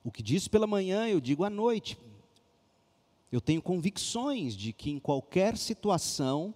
[0.04, 1.98] o que disse pela manhã, eu digo à noite.
[3.30, 6.54] Eu tenho convicções de que em qualquer situação,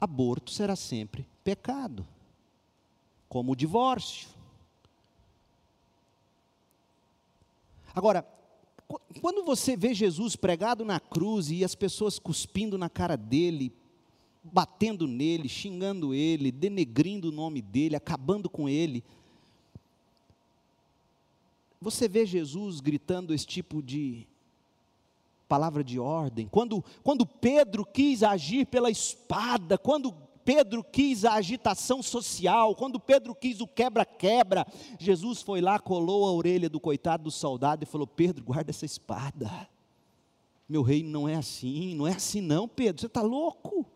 [0.00, 2.06] aborto será sempre pecado,
[3.28, 4.28] como o divórcio.
[7.94, 8.26] Agora,
[9.20, 13.72] quando você vê Jesus pregado na cruz e as pessoas cuspindo na cara dele,
[14.42, 19.02] batendo nele, xingando ele, denegrindo o nome dele, acabando com ele,
[21.80, 24.26] você vê Jesus gritando esse tipo de
[25.48, 30.14] palavra de ordem, quando, quando Pedro quis agir pela espada, quando
[30.44, 34.66] Pedro quis a agitação social, quando Pedro quis o quebra-quebra,
[34.98, 38.84] Jesus foi lá, colou a orelha do coitado do soldado e falou: Pedro, guarda essa
[38.84, 39.68] espada.
[40.68, 43.86] Meu reino não é assim, não é assim não, Pedro, você está louco.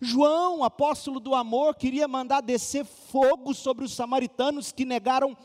[0.00, 5.36] João, apóstolo do amor, queria mandar descer fogo sobre os samaritanos que negaram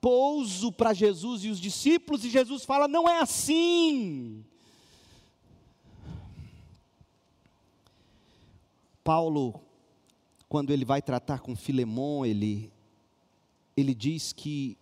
[0.00, 4.44] pouso para Jesus e os discípulos, e Jesus fala: não é assim.
[9.06, 9.60] Paulo,
[10.48, 12.72] quando ele vai tratar com Filemão, ele,
[13.76, 14.76] ele diz que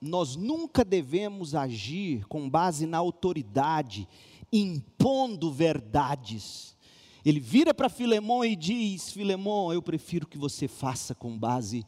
[0.00, 4.08] nós nunca devemos agir com base na autoridade,
[4.52, 6.76] impondo verdades.
[7.24, 11.84] Ele vira para Filemão e diz: Filemão, eu prefiro que você faça com base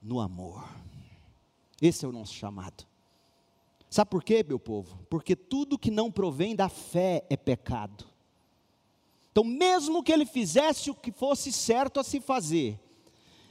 [0.00, 0.66] no amor.
[1.82, 2.86] Esse é o nosso chamado.
[3.90, 4.98] Sabe por quê, meu povo?
[5.10, 8.13] Porque tudo que não provém da fé é pecado.
[9.34, 12.78] Então, mesmo que ele fizesse o que fosse certo a se fazer,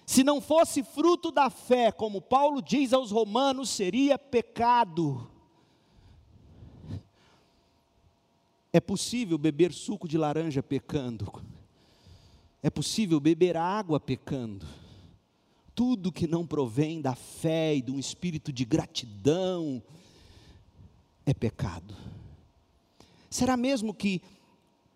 [0.05, 5.29] se não fosse fruto da fé, como Paulo diz aos Romanos, seria pecado.
[8.71, 11.43] É possível beber suco de laranja pecando.
[12.61, 14.65] É possível beber água pecando
[15.75, 19.81] tudo que não provém da fé e de um espírito de gratidão
[21.25, 21.95] é pecado.
[23.29, 24.21] Será mesmo que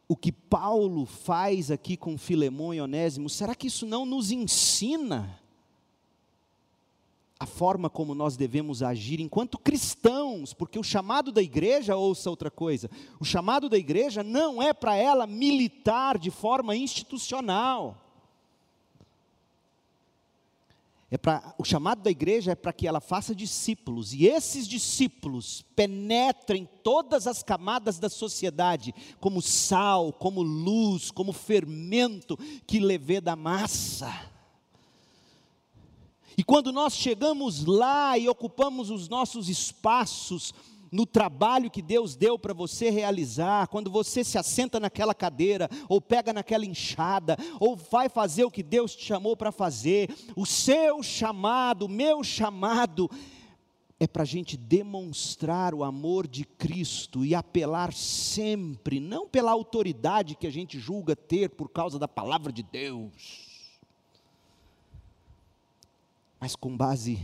[0.07, 5.41] o que Paulo faz aqui com Filemão e Onésimo, será que isso não nos ensina
[7.39, 10.53] a forma como nós devemos agir enquanto cristãos?
[10.53, 12.89] Porque o chamado da igreja, ouça outra coisa,
[13.19, 18.06] o chamado da igreja não é para ela militar de forma institucional.
[21.09, 25.63] É para o chamado da igreja é para que ela faça discípulos e esses discípulos
[25.73, 33.37] penetrem todas as camadas da sociedade, como sal, como luz, como fermento que levê da
[33.37, 34.13] massa.
[36.37, 40.53] E quando nós chegamos lá e ocupamos os nossos espaços,
[40.91, 46.01] no trabalho que Deus deu para você realizar, quando você se assenta naquela cadeira, ou
[46.01, 51.03] pega naquela enxada, ou vai fazer o que Deus te chamou para fazer, o seu
[51.03, 53.09] chamado, o meu chamado,
[53.99, 60.35] é para a gente demonstrar o amor de Cristo e apelar sempre, não pela autoridade
[60.35, 63.47] que a gente julga ter por causa da palavra de Deus,
[66.39, 67.19] mas com base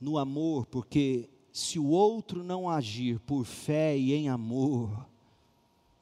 [0.00, 5.06] no amor, porque se o outro não agir por fé e em amor,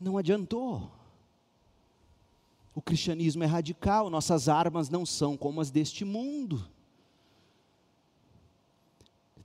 [0.01, 0.91] não adiantou.
[2.75, 6.69] O cristianismo é radical, nossas armas não são como as deste mundo.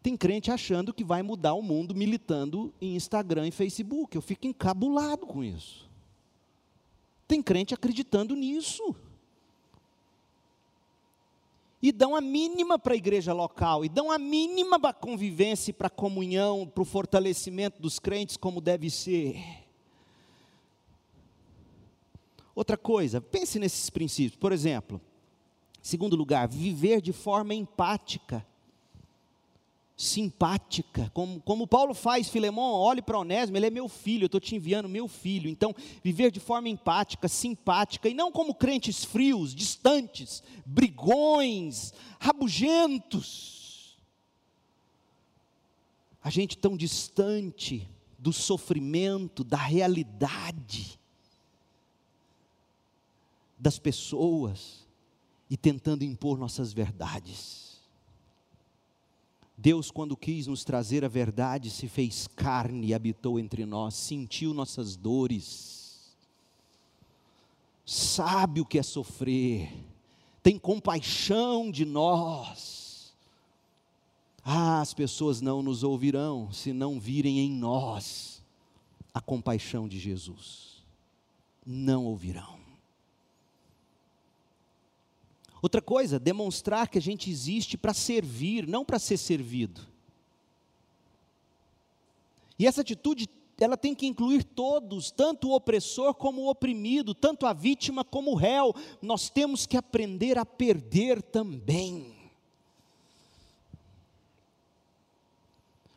[0.01, 4.15] Tem crente achando que vai mudar o mundo militando em Instagram e Facebook.
[4.15, 5.87] Eu fico encabulado com isso.
[7.27, 8.95] Tem crente acreditando nisso.
[11.81, 15.73] E dão a mínima para a igreja local, e dão a mínima para a convivência,
[15.73, 19.41] para a comunhão, para o fortalecimento dos crentes, como deve ser.
[22.53, 24.35] Outra coisa, pense nesses princípios.
[24.35, 24.99] Por exemplo,
[25.81, 28.45] segundo lugar, viver de forma empática
[29.99, 34.39] simpática, como, como Paulo faz, Filemão, olhe para Onésimo, ele é meu filho, eu estou
[34.39, 35.49] te enviando meu filho.
[35.49, 43.97] Então, viver de forma empática, simpática, e não como crentes frios, distantes, brigões, rabugentos.
[46.23, 47.85] A gente tão distante
[48.17, 50.97] do sofrimento, da realidade
[53.57, 54.87] das pessoas
[55.49, 57.68] e tentando impor nossas verdades.
[59.61, 64.53] Deus, quando quis nos trazer a verdade, se fez carne e habitou entre nós, sentiu
[64.53, 66.15] nossas dores,
[67.85, 69.69] sabe o que é sofrer,
[70.41, 73.13] tem compaixão de nós.
[74.45, 78.41] Ah, as pessoas não nos ouvirão se não virem em nós
[79.13, 80.85] a compaixão de Jesus.
[81.65, 82.58] Não ouvirão.
[85.61, 89.81] Outra coisa, demonstrar que a gente existe para servir, não para ser servido.
[92.57, 93.29] E essa atitude,
[93.59, 98.31] ela tem que incluir todos, tanto o opressor como o oprimido, tanto a vítima como
[98.31, 98.73] o réu.
[99.01, 102.15] Nós temos que aprender a perder também.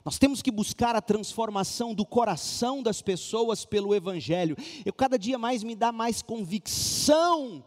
[0.04, 4.56] Nós temos que buscar a transformação do coração das pessoas pelo Evangelho.
[4.84, 7.62] Eu cada dia mais me dá mais convicção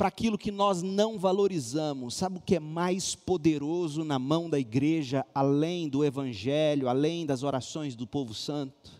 [0.00, 2.14] para aquilo que nós não valorizamos.
[2.14, 7.42] Sabe o que é mais poderoso na mão da igreja, além do Evangelho, além das
[7.42, 8.98] orações do povo santo?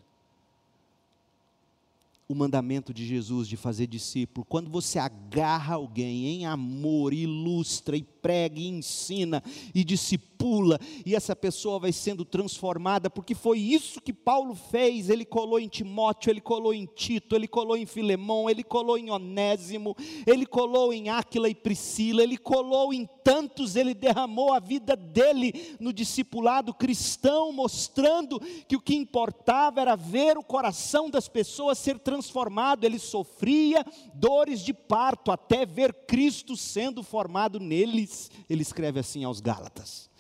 [2.29, 4.47] o mandamento de Jesus de fazer discípulo.
[4.49, 9.43] Quando você agarra alguém em amor, ilustra e prega e ensina
[9.75, 15.11] e discipula, e essa pessoa vai sendo transformada, porque foi isso que Paulo fez.
[15.11, 19.11] Ele colou em Timóteo, ele colou em Tito, ele colou em Filemão, ele colou em
[19.11, 19.97] Onésimo,
[20.27, 25.77] ele colou em Áquila e Priscila, ele colou em tantos, ele derramou a vida dele
[25.79, 31.99] no discipulado cristão, mostrando que o que importava era ver o coração das pessoas ser
[31.99, 38.10] transformado ele sofria dores de parto até ver Cristo sendo formado neles.
[38.49, 40.11] Ele escreve assim aos Gálatas.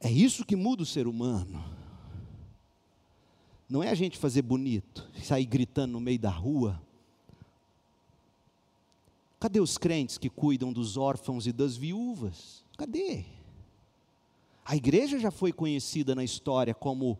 [0.00, 1.64] É isso que muda o ser humano.
[3.68, 6.80] Não é a gente fazer bonito, sair gritando no meio da rua.
[9.38, 12.64] Cadê os crentes que cuidam dos órfãos e das viúvas?
[12.76, 13.24] Cadê?
[14.64, 17.18] A igreja já foi conhecida na história como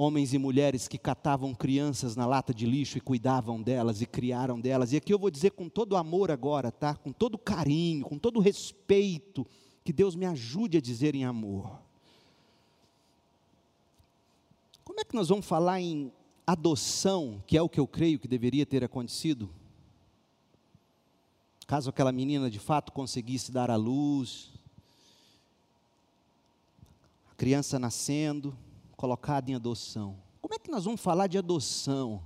[0.00, 4.58] homens e mulheres que catavam crianças na lata de lixo e cuidavam delas e criaram
[4.58, 4.94] delas.
[4.94, 6.94] E aqui eu vou dizer com todo amor agora, tá?
[6.94, 9.46] Com todo carinho, com todo respeito,
[9.84, 11.78] que Deus me ajude a dizer em amor.
[14.82, 16.10] Como é que nós vamos falar em
[16.46, 19.50] adoção, que é o que eu creio que deveria ter acontecido?
[21.66, 24.50] Caso aquela menina de fato conseguisse dar à luz,
[27.30, 28.56] a criança nascendo,
[29.00, 30.14] colocado em adoção.
[30.42, 32.20] Como é que nós vamos falar de adoção?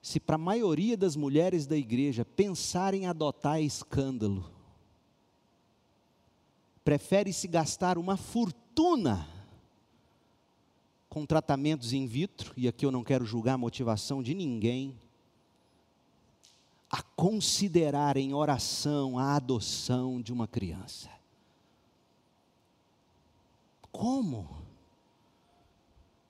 [0.00, 4.50] Se para a maioria das mulheres da igreja pensar em adotar é escândalo,
[6.82, 9.28] prefere se gastar uma fortuna
[11.10, 14.98] com tratamentos in vitro, e aqui eu não quero julgar a motivação de ninguém,
[16.90, 21.19] a considerar em oração a adoção de uma criança.
[23.92, 24.60] Como?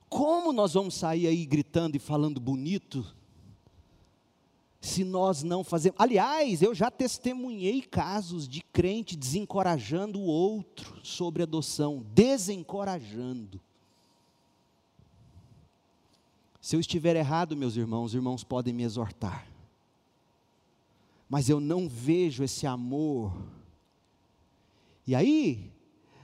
[0.09, 3.07] Como nós vamos sair aí gritando e falando bonito
[4.81, 6.01] se nós não fazemos.
[6.01, 13.61] Aliás, eu já testemunhei casos de crente desencorajando o outro sobre adoção, desencorajando.
[16.61, 19.47] Se eu estiver errado, meus irmãos, os irmãos podem me exortar.
[21.29, 23.33] Mas eu não vejo esse amor.
[25.07, 25.70] E aí,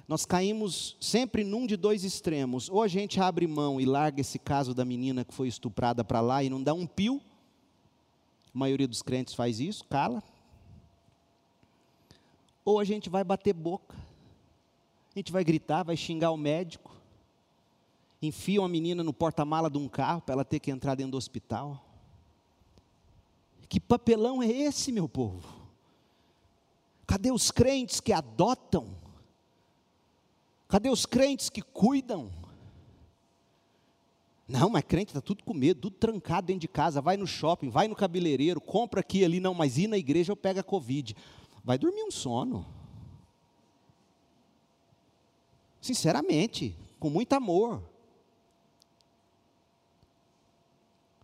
[0.09, 2.69] nós caímos sempre num de dois extremos.
[2.69, 6.21] Ou a gente abre mão e larga esse caso da menina que foi estuprada para
[6.21, 7.21] lá e não dá um pio.
[8.55, 10.23] A maioria dos crentes faz isso, cala.
[12.65, 13.95] ou a gente vai bater boca,
[15.15, 16.91] a gente vai gritar, vai xingar o médico,
[18.21, 21.19] enfia uma menina no porta-mala de um carro para ela ter que entrar dentro do
[21.19, 21.85] hospital.
[23.69, 25.47] Que papelão é esse, meu povo?
[27.07, 29.06] Cadê os crentes que adotam?
[30.77, 32.31] Cadê os crentes que cuidam?
[34.47, 37.71] Não, mas crente está tudo com medo, tudo trancado dentro de casa, vai no shopping,
[37.71, 41.17] vai no cabeleireiro, compra aqui ali, não, mas ir na igreja eu pego a Covid.
[41.65, 42.67] Vai dormir um sono.
[45.81, 47.83] Sinceramente, com muito amor.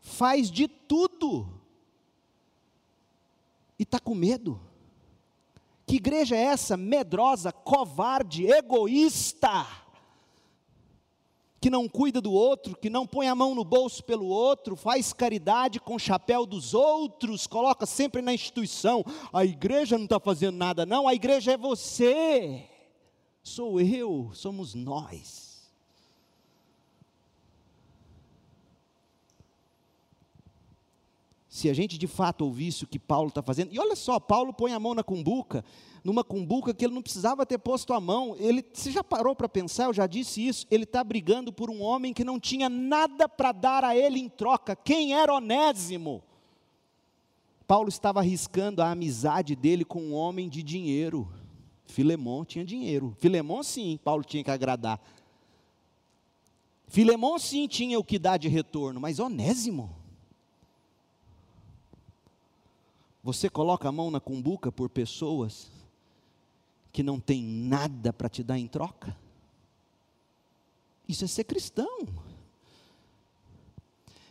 [0.00, 1.46] Faz de tudo.
[3.78, 4.58] E está com medo.
[5.92, 6.74] Que igreja é essa?
[6.74, 9.66] Medrosa, covarde, egoísta
[11.60, 15.12] que não cuida do outro, que não põe a mão no bolso pelo outro, faz
[15.12, 19.04] caridade com o chapéu dos outros, coloca sempre na instituição.
[19.34, 22.64] A igreja não está fazendo nada, não, a igreja é você,
[23.42, 25.51] sou eu, somos nós.
[31.52, 34.54] Se a gente de fato ouvisse o que Paulo está fazendo, e olha só, Paulo
[34.54, 35.62] põe a mão na cumbuca,
[36.02, 38.34] numa cumbuca que ele não precisava ter posto a mão.
[38.38, 39.84] Ele, você já parou para pensar?
[39.84, 40.66] Eu já disse isso.
[40.70, 44.30] Ele está brigando por um homem que não tinha nada para dar a ele em
[44.30, 44.74] troca.
[44.74, 46.22] Quem era Onésimo?
[47.66, 51.30] Paulo estava arriscando a amizade dele com um homem de dinheiro.
[51.84, 53.14] Filemão tinha dinheiro.
[53.18, 54.98] Filemão, sim, Paulo tinha que agradar.
[56.88, 60.00] Filemão, sim, tinha o que dar de retorno, mas Onésimo.
[63.22, 65.70] Você coloca a mão na cumbuca por pessoas
[66.92, 69.16] que não tem nada para te dar em troca?
[71.08, 72.06] Isso é ser cristão.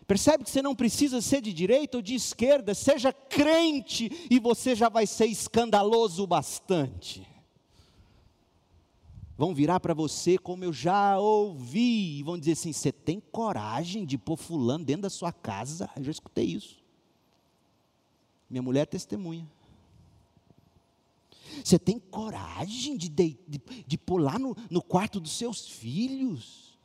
[0.06, 4.76] Percebe que você não precisa ser de direita ou de esquerda, seja crente e você
[4.76, 7.26] já vai ser escandaloso bastante.
[9.38, 14.06] Vão virar para você, como eu já ouvi, e vão dizer assim: você tem coragem
[14.06, 15.90] de pôr fulano dentro da sua casa?
[15.96, 16.81] Eu já escutei isso.
[18.52, 19.50] Minha mulher é testemunha.
[21.64, 26.78] Você tem coragem de, de, de, de pular no, no quarto dos seus filhos?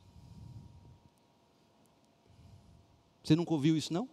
[3.21, 4.07] Você nunca ouviu isso, não?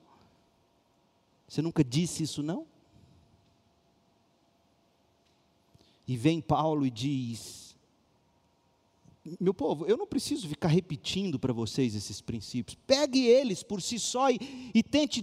[1.46, 2.66] Você nunca disse isso, não?
[6.08, 7.76] E vem Paulo e diz:
[9.38, 12.76] Meu povo, eu não preciso ficar repetindo para vocês esses princípios.
[12.84, 14.40] Pegue eles por si só e,
[14.74, 15.22] e tente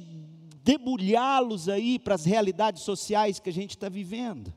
[0.63, 4.53] debulhá-los aí para as realidades sociais que a gente está vivendo.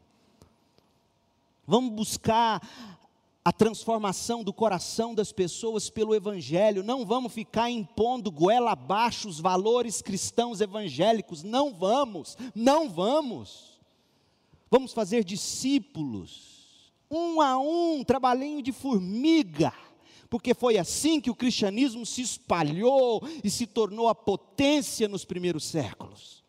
[1.67, 2.61] Vamos buscar
[3.45, 9.39] a transformação do coração das pessoas pelo Evangelho, não vamos ficar impondo goela abaixo os
[9.39, 13.79] valores cristãos evangélicos, não vamos, não vamos.
[14.71, 19.75] Vamos fazer discípulos, um a um, trabalhinho de formiga,
[20.35, 25.62] porque foi assim que o cristianismo se espalhou e se tornou a potência nos primeiros
[25.62, 26.43] séculos.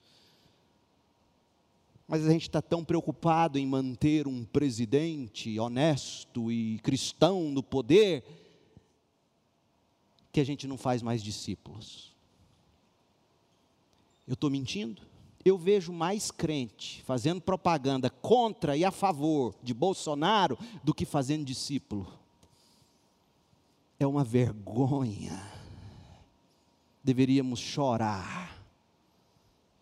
[2.08, 8.24] Mas a gente está tão preocupado em manter um presidente honesto e cristão no poder,
[10.32, 12.12] que a gente não faz mais discípulos.
[14.28, 15.04] Eu estou mentindo?
[15.46, 21.46] Eu vejo mais crente fazendo propaganda contra e a favor de Bolsonaro do que fazendo
[21.46, 22.25] discípulo.
[24.00, 25.42] É uma vergonha.
[27.04, 28.56] Deveríamos chorar.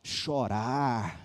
[0.03, 1.23] Chorar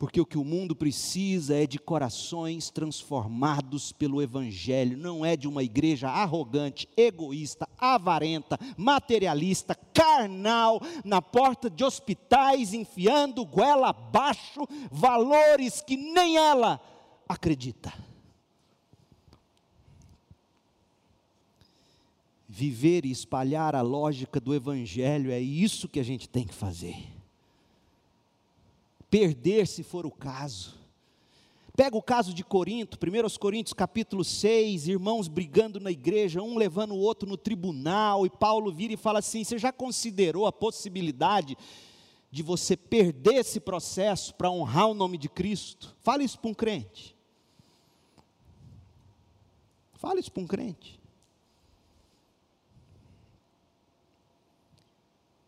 [0.00, 5.46] porque o que o mundo precisa é de corações transformados pelo Evangelho, não é de
[5.46, 15.82] uma igreja arrogante, egoísta, avarenta, materialista, carnal, na porta de hospitais, enfiando goela abaixo valores
[15.82, 16.80] que nem ela
[17.28, 17.92] acredita.
[22.52, 26.96] Viver e espalhar a lógica do Evangelho é isso que a gente tem que fazer
[29.10, 30.78] perder se for o caso.
[31.76, 36.92] Pega o caso de Corinto, 1 Coríntios capítulo 6, irmãos brigando na igreja, um levando
[36.92, 41.56] o outro no tribunal, e Paulo vira e fala assim: Você já considerou a possibilidade
[42.30, 45.96] de você perder esse processo para honrar o nome de Cristo?
[46.00, 47.16] Fala isso para um crente.
[49.94, 50.99] Fala isso para um crente.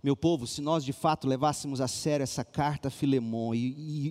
[0.02, 3.68] Meu povo, se nós de fato levássemos a sério essa carta a Filemon e,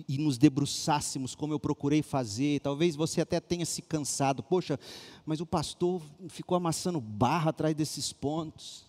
[0.08, 4.80] e, e, nos debruçássemos como eu procurei fazer, talvez você até tenha se cansado, poxa,
[5.26, 8.86] mas o pastor ficou amassando barra atrás desses pontos.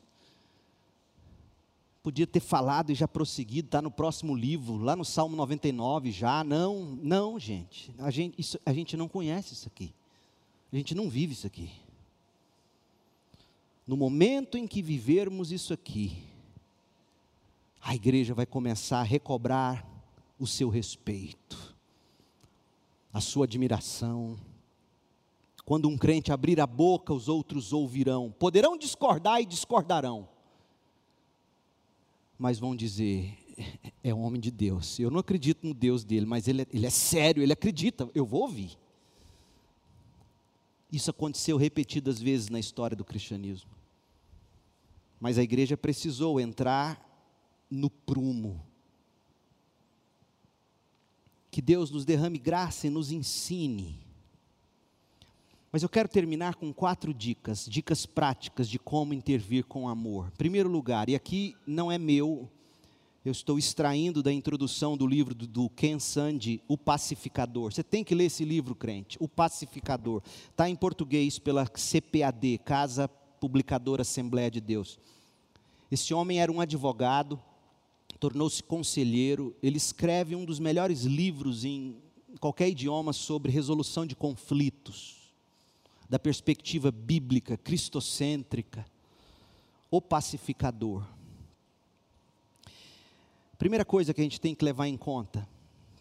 [2.01, 6.41] podia ter falado e já prosseguido, está no próximo livro, lá no Salmo 99 já.
[6.41, 7.93] Não, não, gente.
[7.99, 9.93] A gente, isso, a gente não conhece isso aqui.
[10.71, 11.69] A gente não vive isso aqui.
[13.85, 16.31] No momento em que vivermos isso aqui,
[17.83, 19.85] a igreja vai começar a recobrar
[20.39, 21.75] o seu respeito,
[23.11, 24.39] a sua admiração.
[25.65, 28.31] Quando um crente abrir a boca, os outros ouvirão.
[28.31, 30.27] Poderão discordar e discordarão
[32.43, 33.37] mas vão dizer:
[34.03, 34.99] é um homem de Deus.
[34.99, 38.25] Eu não acredito no Deus dele, mas ele, é, ele é sério, ele acredita, eu
[38.25, 38.77] vou ouvir.
[40.91, 43.71] Isso aconteceu repetidas vezes na história do cristianismo.
[45.21, 47.12] Mas a igreja precisou entrar
[47.73, 48.63] no prumo.
[51.49, 53.99] Que Deus nos derrame graça e nos ensine.
[55.71, 60.31] Mas eu quero terminar com quatro dicas, dicas práticas de como intervir com amor.
[60.37, 62.47] Primeiro lugar, e aqui não é meu,
[63.25, 67.73] eu estou extraindo da introdução do livro do, Ken Sande, O Pacificador.
[67.73, 70.21] Você tem que ler esse livro, crente, O Pacificador.
[70.51, 74.99] Está em português pela CPAD, Casa Publicadora Assembleia de Deus.
[75.89, 77.39] Esse homem era um advogado,
[78.23, 82.01] tornou-se conselheiro, ele escreve um dos melhores livros em
[82.39, 85.33] qualquer idioma sobre resolução de conflitos
[86.09, 88.85] da perspectiva bíblica, cristocêntrica,
[89.91, 91.05] o pacificador.
[93.57, 95.45] Primeira coisa que a gente tem que levar em conta,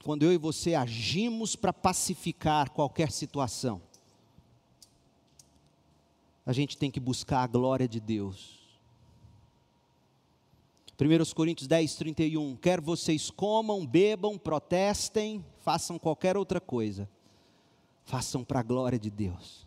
[0.04, 3.82] quando eu e você agimos para pacificar qualquer situação,
[6.46, 8.61] a gente tem que buscar a glória de Deus.
[11.02, 12.56] 1 Coríntios 10, 31.
[12.56, 17.08] Quer vocês comam, bebam, protestem, façam qualquer outra coisa,
[18.04, 19.66] façam para a glória de Deus.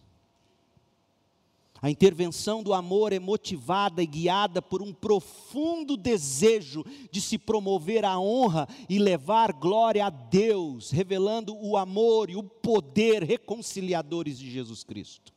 [1.81, 8.05] A intervenção do amor é motivada e guiada por um profundo desejo de se promover
[8.05, 14.49] a honra e levar glória a Deus, revelando o amor e o poder reconciliadores de
[14.49, 15.34] Jesus Cristo.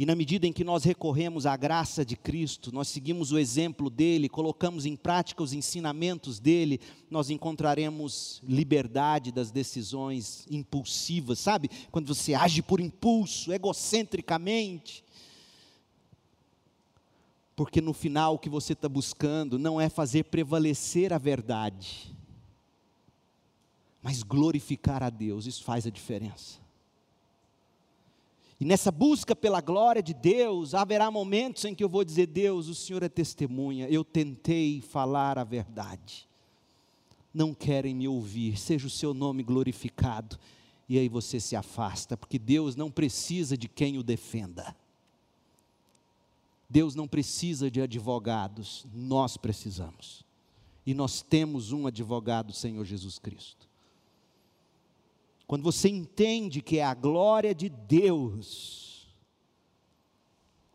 [0.00, 3.90] E na medida em que nós recorremos à graça de Cristo, nós seguimos o exemplo
[3.90, 6.80] dele, colocamos em prática os ensinamentos dele,
[7.10, 11.68] nós encontraremos liberdade das decisões impulsivas, sabe?
[11.90, 15.04] Quando você age por impulso, egocentricamente.
[17.54, 22.16] Porque no final o que você está buscando não é fazer prevalecer a verdade,
[24.02, 26.59] mas glorificar a Deus, isso faz a diferença.
[28.60, 32.68] E nessa busca pela glória de Deus, haverá momentos em que eu vou dizer: Deus,
[32.68, 36.28] o Senhor é testemunha, eu tentei falar a verdade.
[37.32, 40.38] Não querem me ouvir, seja o seu nome glorificado.
[40.86, 44.76] E aí você se afasta, porque Deus não precisa de quem o defenda.
[46.68, 50.24] Deus não precisa de advogados, nós precisamos.
[50.84, 53.69] E nós temos um advogado, Senhor Jesus Cristo.
[55.50, 59.08] Quando você entende que é a glória de Deus,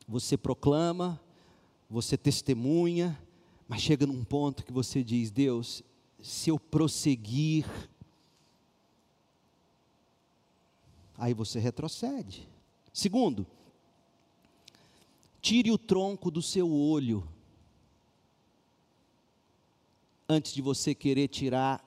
[0.05, 1.17] você proclama,
[1.89, 3.17] você testemunha,
[3.69, 5.81] mas chega num ponto que você diz: Deus,
[6.21, 7.65] se eu prosseguir,
[11.17, 12.45] aí você retrocede.
[12.91, 13.47] Segundo,
[15.41, 17.25] tire o tronco do seu olho
[20.27, 21.81] antes de você querer tirar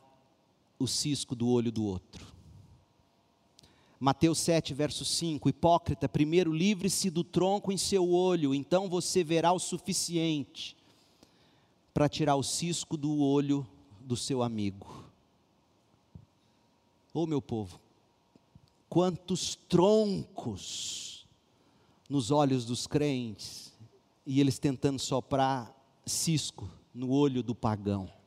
[0.78, 2.37] o cisco do olho do outro.
[4.00, 9.52] Mateus 7, verso 5: Hipócrita, primeiro livre-se do tronco em seu olho, então você verá
[9.52, 10.76] o suficiente
[11.92, 13.66] para tirar o cisco do olho
[14.00, 15.04] do seu amigo.
[17.12, 17.80] Ô oh, meu povo,
[18.88, 21.26] quantos troncos
[22.08, 23.72] nos olhos dos crentes,
[24.24, 25.74] e eles tentando soprar
[26.06, 28.17] cisco no olho do pagão.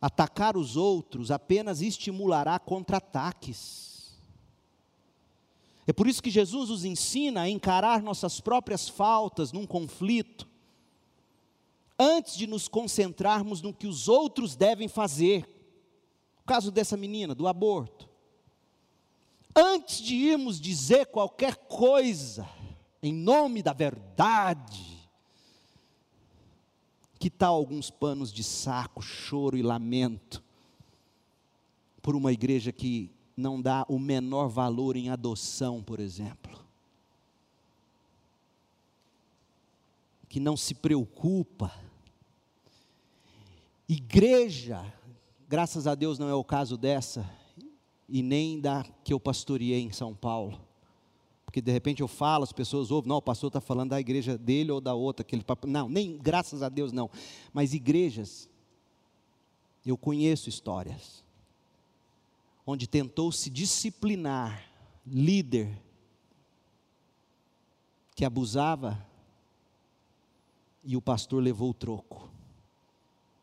[0.00, 4.16] Atacar os outros apenas estimulará contra-ataques.
[5.86, 10.46] É por isso que Jesus nos ensina a encarar nossas próprias faltas num conflito,
[11.98, 15.48] antes de nos concentrarmos no que os outros devem fazer.
[16.42, 18.08] O caso dessa menina, do aborto.
[19.56, 22.48] Antes de irmos dizer qualquer coisa,
[23.02, 24.97] em nome da verdade,
[27.18, 30.42] que tal alguns panos de saco, choro e lamento
[32.00, 36.58] por uma igreja que não dá o menor valor em adoção, por exemplo?
[40.28, 41.72] Que não se preocupa.
[43.88, 44.92] Igreja,
[45.48, 47.28] graças a Deus não é o caso dessa,
[48.08, 50.67] e nem da que eu pastoreei em São Paulo.
[51.48, 54.36] Porque de repente eu falo, as pessoas ouvem, não, o pastor está falando da igreja
[54.36, 55.66] dele ou da outra, aquele papo.
[55.66, 57.10] Não, nem graças a Deus não.
[57.54, 58.46] Mas igrejas,
[59.86, 61.24] eu conheço histórias,
[62.66, 64.62] onde tentou se disciplinar
[65.06, 65.82] líder
[68.14, 69.02] que abusava
[70.84, 72.28] e o pastor levou o troco,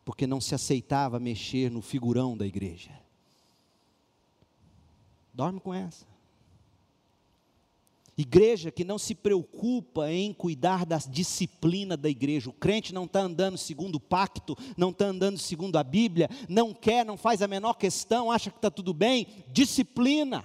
[0.04, 2.96] porque não se aceitava mexer no figurão da igreja.
[5.34, 6.15] Dorme com essa.
[8.18, 12.48] Igreja que não se preocupa em cuidar da disciplina da igreja.
[12.48, 16.72] O crente não está andando segundo o pacto, não está andando segundo a Bíblia, não
[16.72, 19.26] quer, não faz a menor questão, acha que está tudo bem.
[19.52, 20.44] Disciplina.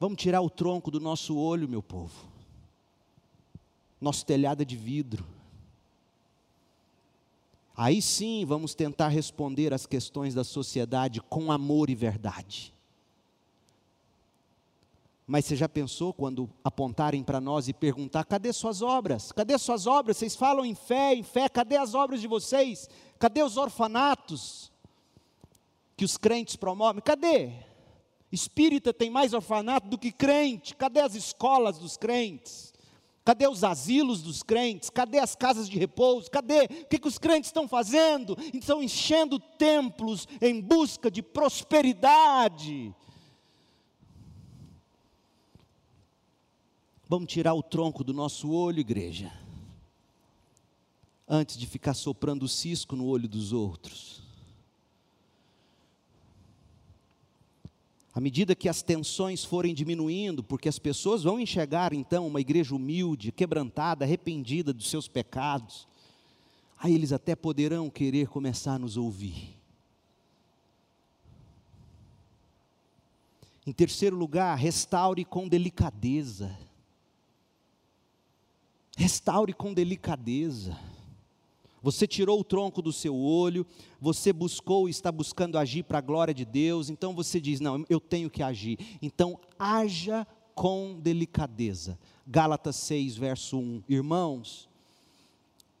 [0.00, 2.28] Vamos tirar o tronco do nosso olho, meu povo.
[4.00, 5.24] Nosso telhado é de vidro.
[7.76, 12.74] Aí sim vamos tentar responder às questões da sociedade com amor e verdade.
[15.30, 19.30] Mas você já pensou quando apontarem para nós e perguntar: cadê suas obras?
[19.30, 20.16] Cadê suas obras?
[20.16, 22.90] Vocês falam em fé, em fé, cadê as obras de vocês?
[23.16, 24.72] Cadê os orfanatos
[25.96, 27.00] que os crentes promovem?
[27.00, 27.52] Cadê?
[28.32, 30.74] Espírita tem mais orfanato do que crente.
[30.74, 32.74] Cadê as escolas dos crentes?
[33.24, 34.90] Cadê os asilos dos crentes?
[34.90, 36.28] Cadê as casas de repouso?
[36.28, 36.64] Cadê?
[36.64, 38.36] O que, que os crentes estão fazendo?
[38.52, 42.92] Estão enchendo templos em busca de prosperidade.
[47.10, 49.32] Vamos tirar o tronco do nosso olho, igreja,
[51.26, 54.22] antes de ficar soprando cisco no olho dos outros.
[58.14, 62.76] À medida que as tensões forem diminuindo, porque as pessoas vão enxergar então uma igreja
[62.76, 65.88] humilde, quebrantada, arrependida dos seus pecados,
[66.78, 69.56] aí eles até poderão querer começar a nos ouvir.
[73.66, 76.69] Em terceiro lugar, restaure com delicadeza.
[79.00, 80.78] Restaure com delicadeza.
[81.82, 83.66] Você tirou o tronco do seu olho,
[83.98, 87.82] você buscou e está buscando agir para a glória de Deus, então você diz: Não,
[87.88, 88.78] eu tenho que agir.
[89.00, 91.98] Então, haja com delicadeza.
[92.26, 93.84] Gálatas 6, verso 1.
[93.88, 94.68] Irmãos,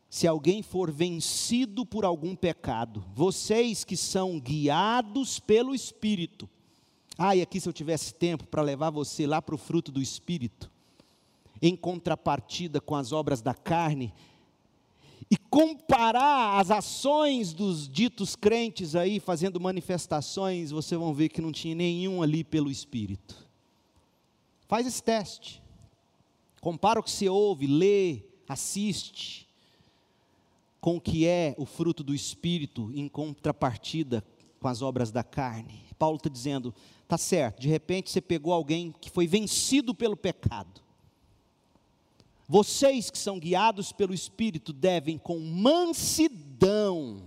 [0.08, 6.48] se alguém for vencido por algum pecado, vocês que são guiados pelo Espírito,
[7.18, 10.00] ah, e aqui se eu tivesse tempo para levar você lá para o fruto do
[10.00, 10.70] Espírito,
[11.62, 14.12] em contrapartida com as obras da carne,
[15.30, 21.52] e comparar as ações dos ditos crentes aí, fazendo manifestações, você vão ver que não
[21.52, 23.48] tinha nenhum ali pelo Espírito.
[24.66, 25.62] Faz esse teste.
[26.60, 29.48] Compara o que você ouve, lê, assiste,
[30.80, 34.24] com o que é o fruto do Espírito em contrapartida
[34.58, 35.84] com as obras da carne.
[35.96, 36.74] Paulo está dizendo,
[37.06, 40.80] tá certo, de repente você pegou alguém que foi vencido pelo pecado
[42.50, 47.22] vocês que são guiados pelo Espírito devem, com mansidão,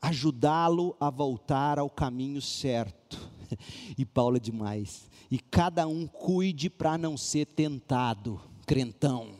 [0.00, 3.30] ajudá-lo a voltar ao caminho certo.
[3.98, 5.08] E Paulo é demais.
[5.30, 9.34] E cada um cuide para não ser tentado, crentão.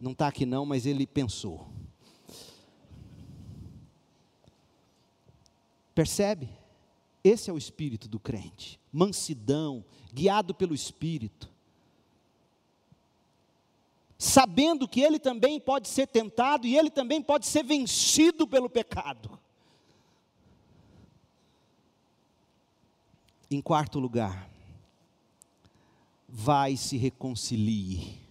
[0.00, 1.68] Não está aqui não, mas ele pensou.
[5.94, 6.48] Percebe?
[7.22, 8.80] Esse é o espírito do crente.
[8.90, 11.51] Mansidão, guiado pelo Espírito
[14.22, 19.36] sabendo que ele também pode ser tentado e ele também pode ser vencido pelo pecado.
[23.50, 24.48] Em quarto lugar,
[26.28, 28.21] vai se reconcilie.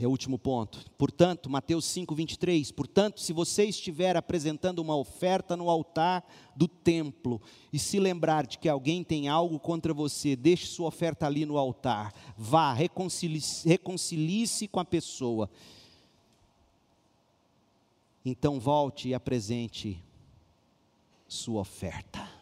[0.00, 0.90] É o último ponto.
[0.96, 2.72] Portanto, Mateus 5, 23.
[2.72, 6.24] Portanto, se você estiver apresentando uma oferta no altar
[6.56, 7.38] do templo
[7.70, 11.58] e se lembrar de que alguém tem algo contra você, deixe sua oferta ali no
[11.58, 12.14] altar.
[12.34, 15.50] Vá, reconcilie-se reconcilie com a pessoa.
[18.24, 20.02] Então volte e apresente
[21.28, 22.39] sua oferta.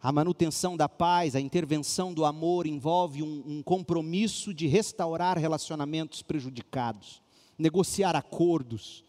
[0.00, 6.22] A manutenção da paz, a intervenção do amor envolve um, um compromisso de restaurar relacionamentos
[6.22, 7.22] prejudicados,
[7.58, 9.04] negociar acordos.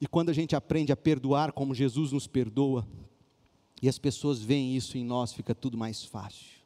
[0.00, 2.86] E quando a gente aprende a perdoar como Jesus nos perdoa,
[3.80, 6.57] e as pessoas veem isso em nós, fica tudo mais fácil.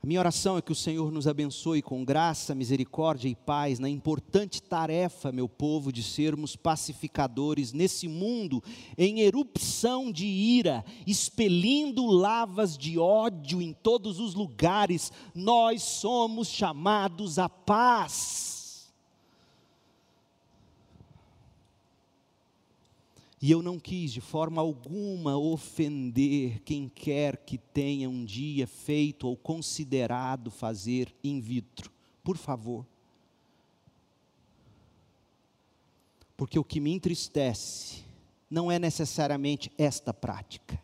[0.00, 3.88] A minha oração é que o Senhor nos abençoe com graça, misericórdia e paz na
[3.88, 8.62] importante tarefa, meu povo, de sermos pacificadores nesse mundo
[8.96, 15.10] em erupção de ira, expelindo lavas de ódio em todos os lugares.
[15.34, 18.57] Nós somos chamados à paz.
[23.40, 29.28] E eu não quis de forma alguma ofender quem quer que tenha um dia feito
[29.28, 31.90] ou considerado fazer in vitro.
[32.24, 32.84] Por favor.
[36.36, 38.04] Porque o que me entristece
[38.50, 40.80] não é necessariamente esta prática,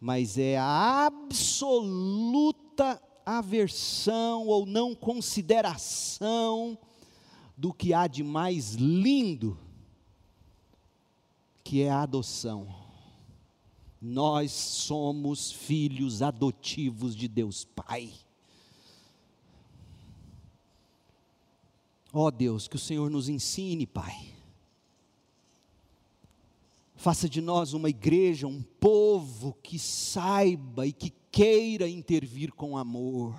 [0.00, 6.76] mas é a absoluta aversão ou não consideração
[7.56, 9.56] do que há de mais lindo,
[11.62, 12.74] que é a adoção.
[14.00, 18.12] Nós somos filhos adotivos de Deus Pai.
[22.12, 24.32] Ó oh Deus, que o Senhor nos ensine, Pai.
[26.96, 33.34] Faça de nós uma igreja, um povo que saiba e que queira intervir com amor.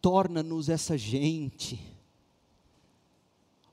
[0.00, 1.80] Torna-nos essa gente,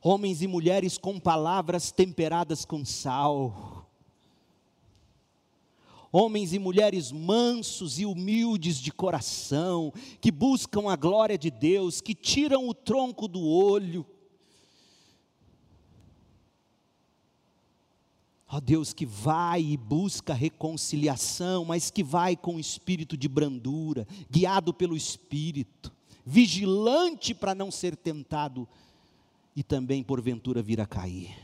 [0.01, 3.81] homens e mulheres com palavras temperadas com sal
[6.11, 12.13] homens e mulheres mansos e humildes de coração, que buscam a glória de Deus, que
[12.13, 14.05] tiram o tronco do olho.
[18.53, 24.73] Ó Deus, que vai e busca reconciliação, mas que vai com espírito de brandura, guiado
[24.73, 25.93] pelo Espírito,
[26.25, 28.67] vigilante para não ser tentado
[29.55, 31.35] e também porventura vir a cair.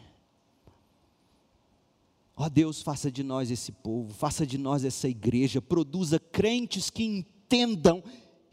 [2.36, 6.90] Ó oh Deus, faça de nós esse povo, faça de nós essa igreja, produza crentes
[6.90, 8.04] que entendam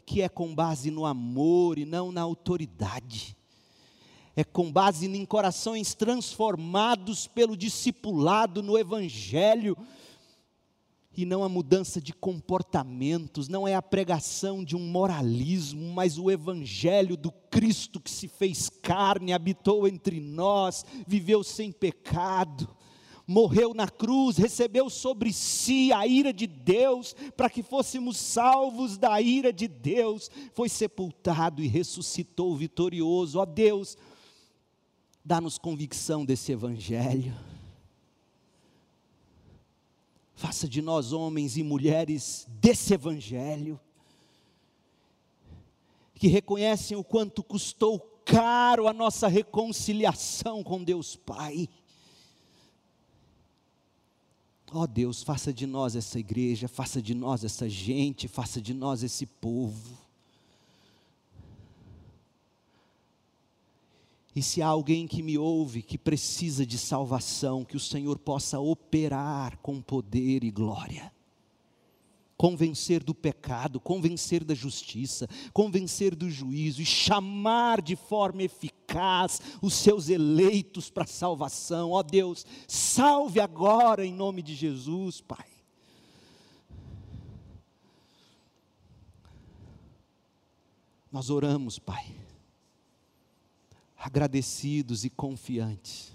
[0.05, 3.35] que é com base no amor e não na autoridade.
[4.35, 9.77] É com base em corações transformados pelo discipulado no Evangelho,
[11.15, 16.29] e não a mudança de comportamentos, não é a pregação de um moralismo, mas o
[16.29, 22.67] Evangelho do Cristo que se fez carne, habitou entre nós, viveu sem pecado
[23.27, 29.19] morreu na cruz, recebeu sobre si a ira de Deus, para que fôssemos salvos da
[29.19, 33.39] ira de Deus, foi sepultado e ressuscitou vitorioso.
[33.39, 33.97] Ó Deus,
[35.23, 37.33] dá-nos convicção desse Evangelho.
[40.35, 43.79] Faça de nós homens e mulheres desse Evangelho,
[46.13, 51.69] que reconhecem o quanto custou caro a nossa reconciliação com Deus Pai
[54.75, 58.73] Ó oh Deus, faça de nós essa igreja, faça de nós essa gente, faça de
[58.73, 60.04] nós esse povo.
[64.35, 68.59] E se há alguém que me ouve, que precisa de salvação, que o Senhor possa
[68.59, 71.15] operar com poder e glória
[72.37, 79.73] convencer do pecado, convencer da justiça, convencer do juízo e chamar de forma eficaz os
[79.73, 81.91] seus eleitos para a salvação.
[81.91, 85.45] Ó Deus, salve agora em nome de Jesus, Pai.
[91.11, 92.13] Nós oramos, Pai,
[94.05, 96.13] agradecidos e confiantes,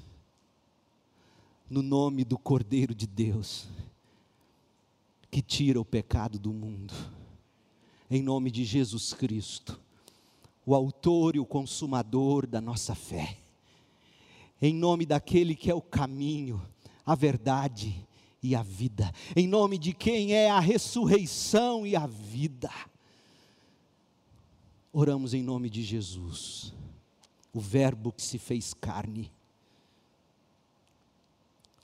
[1.69, 3.67] no nome do Cordeiro de Deus
[5.29, 6.95] que tira o pecado do mundo.
[8.09, 9.81] Em nome de Jesus Cristo,
[10.65, 13.37] o Autor e o Consumador da nossa fé.
[14.63, 16.65] Em nome daquele que é o caminho,
[17.05, 18.07] a verdade
[18.41, 19.13] e a vida.
[19.35, 22.71] Em nome de quem é a ressurreição e a vida.
[24.93, 26.73] Oramos em nome de Jesus,
[27.53, 29.31] o Verbo que se fez carne.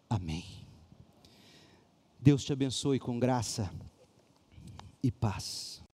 [0.09, 0.45] Amém.
[2.19, 3.71] Deus te abençoe com graça
[5.03, 5.83] e paz.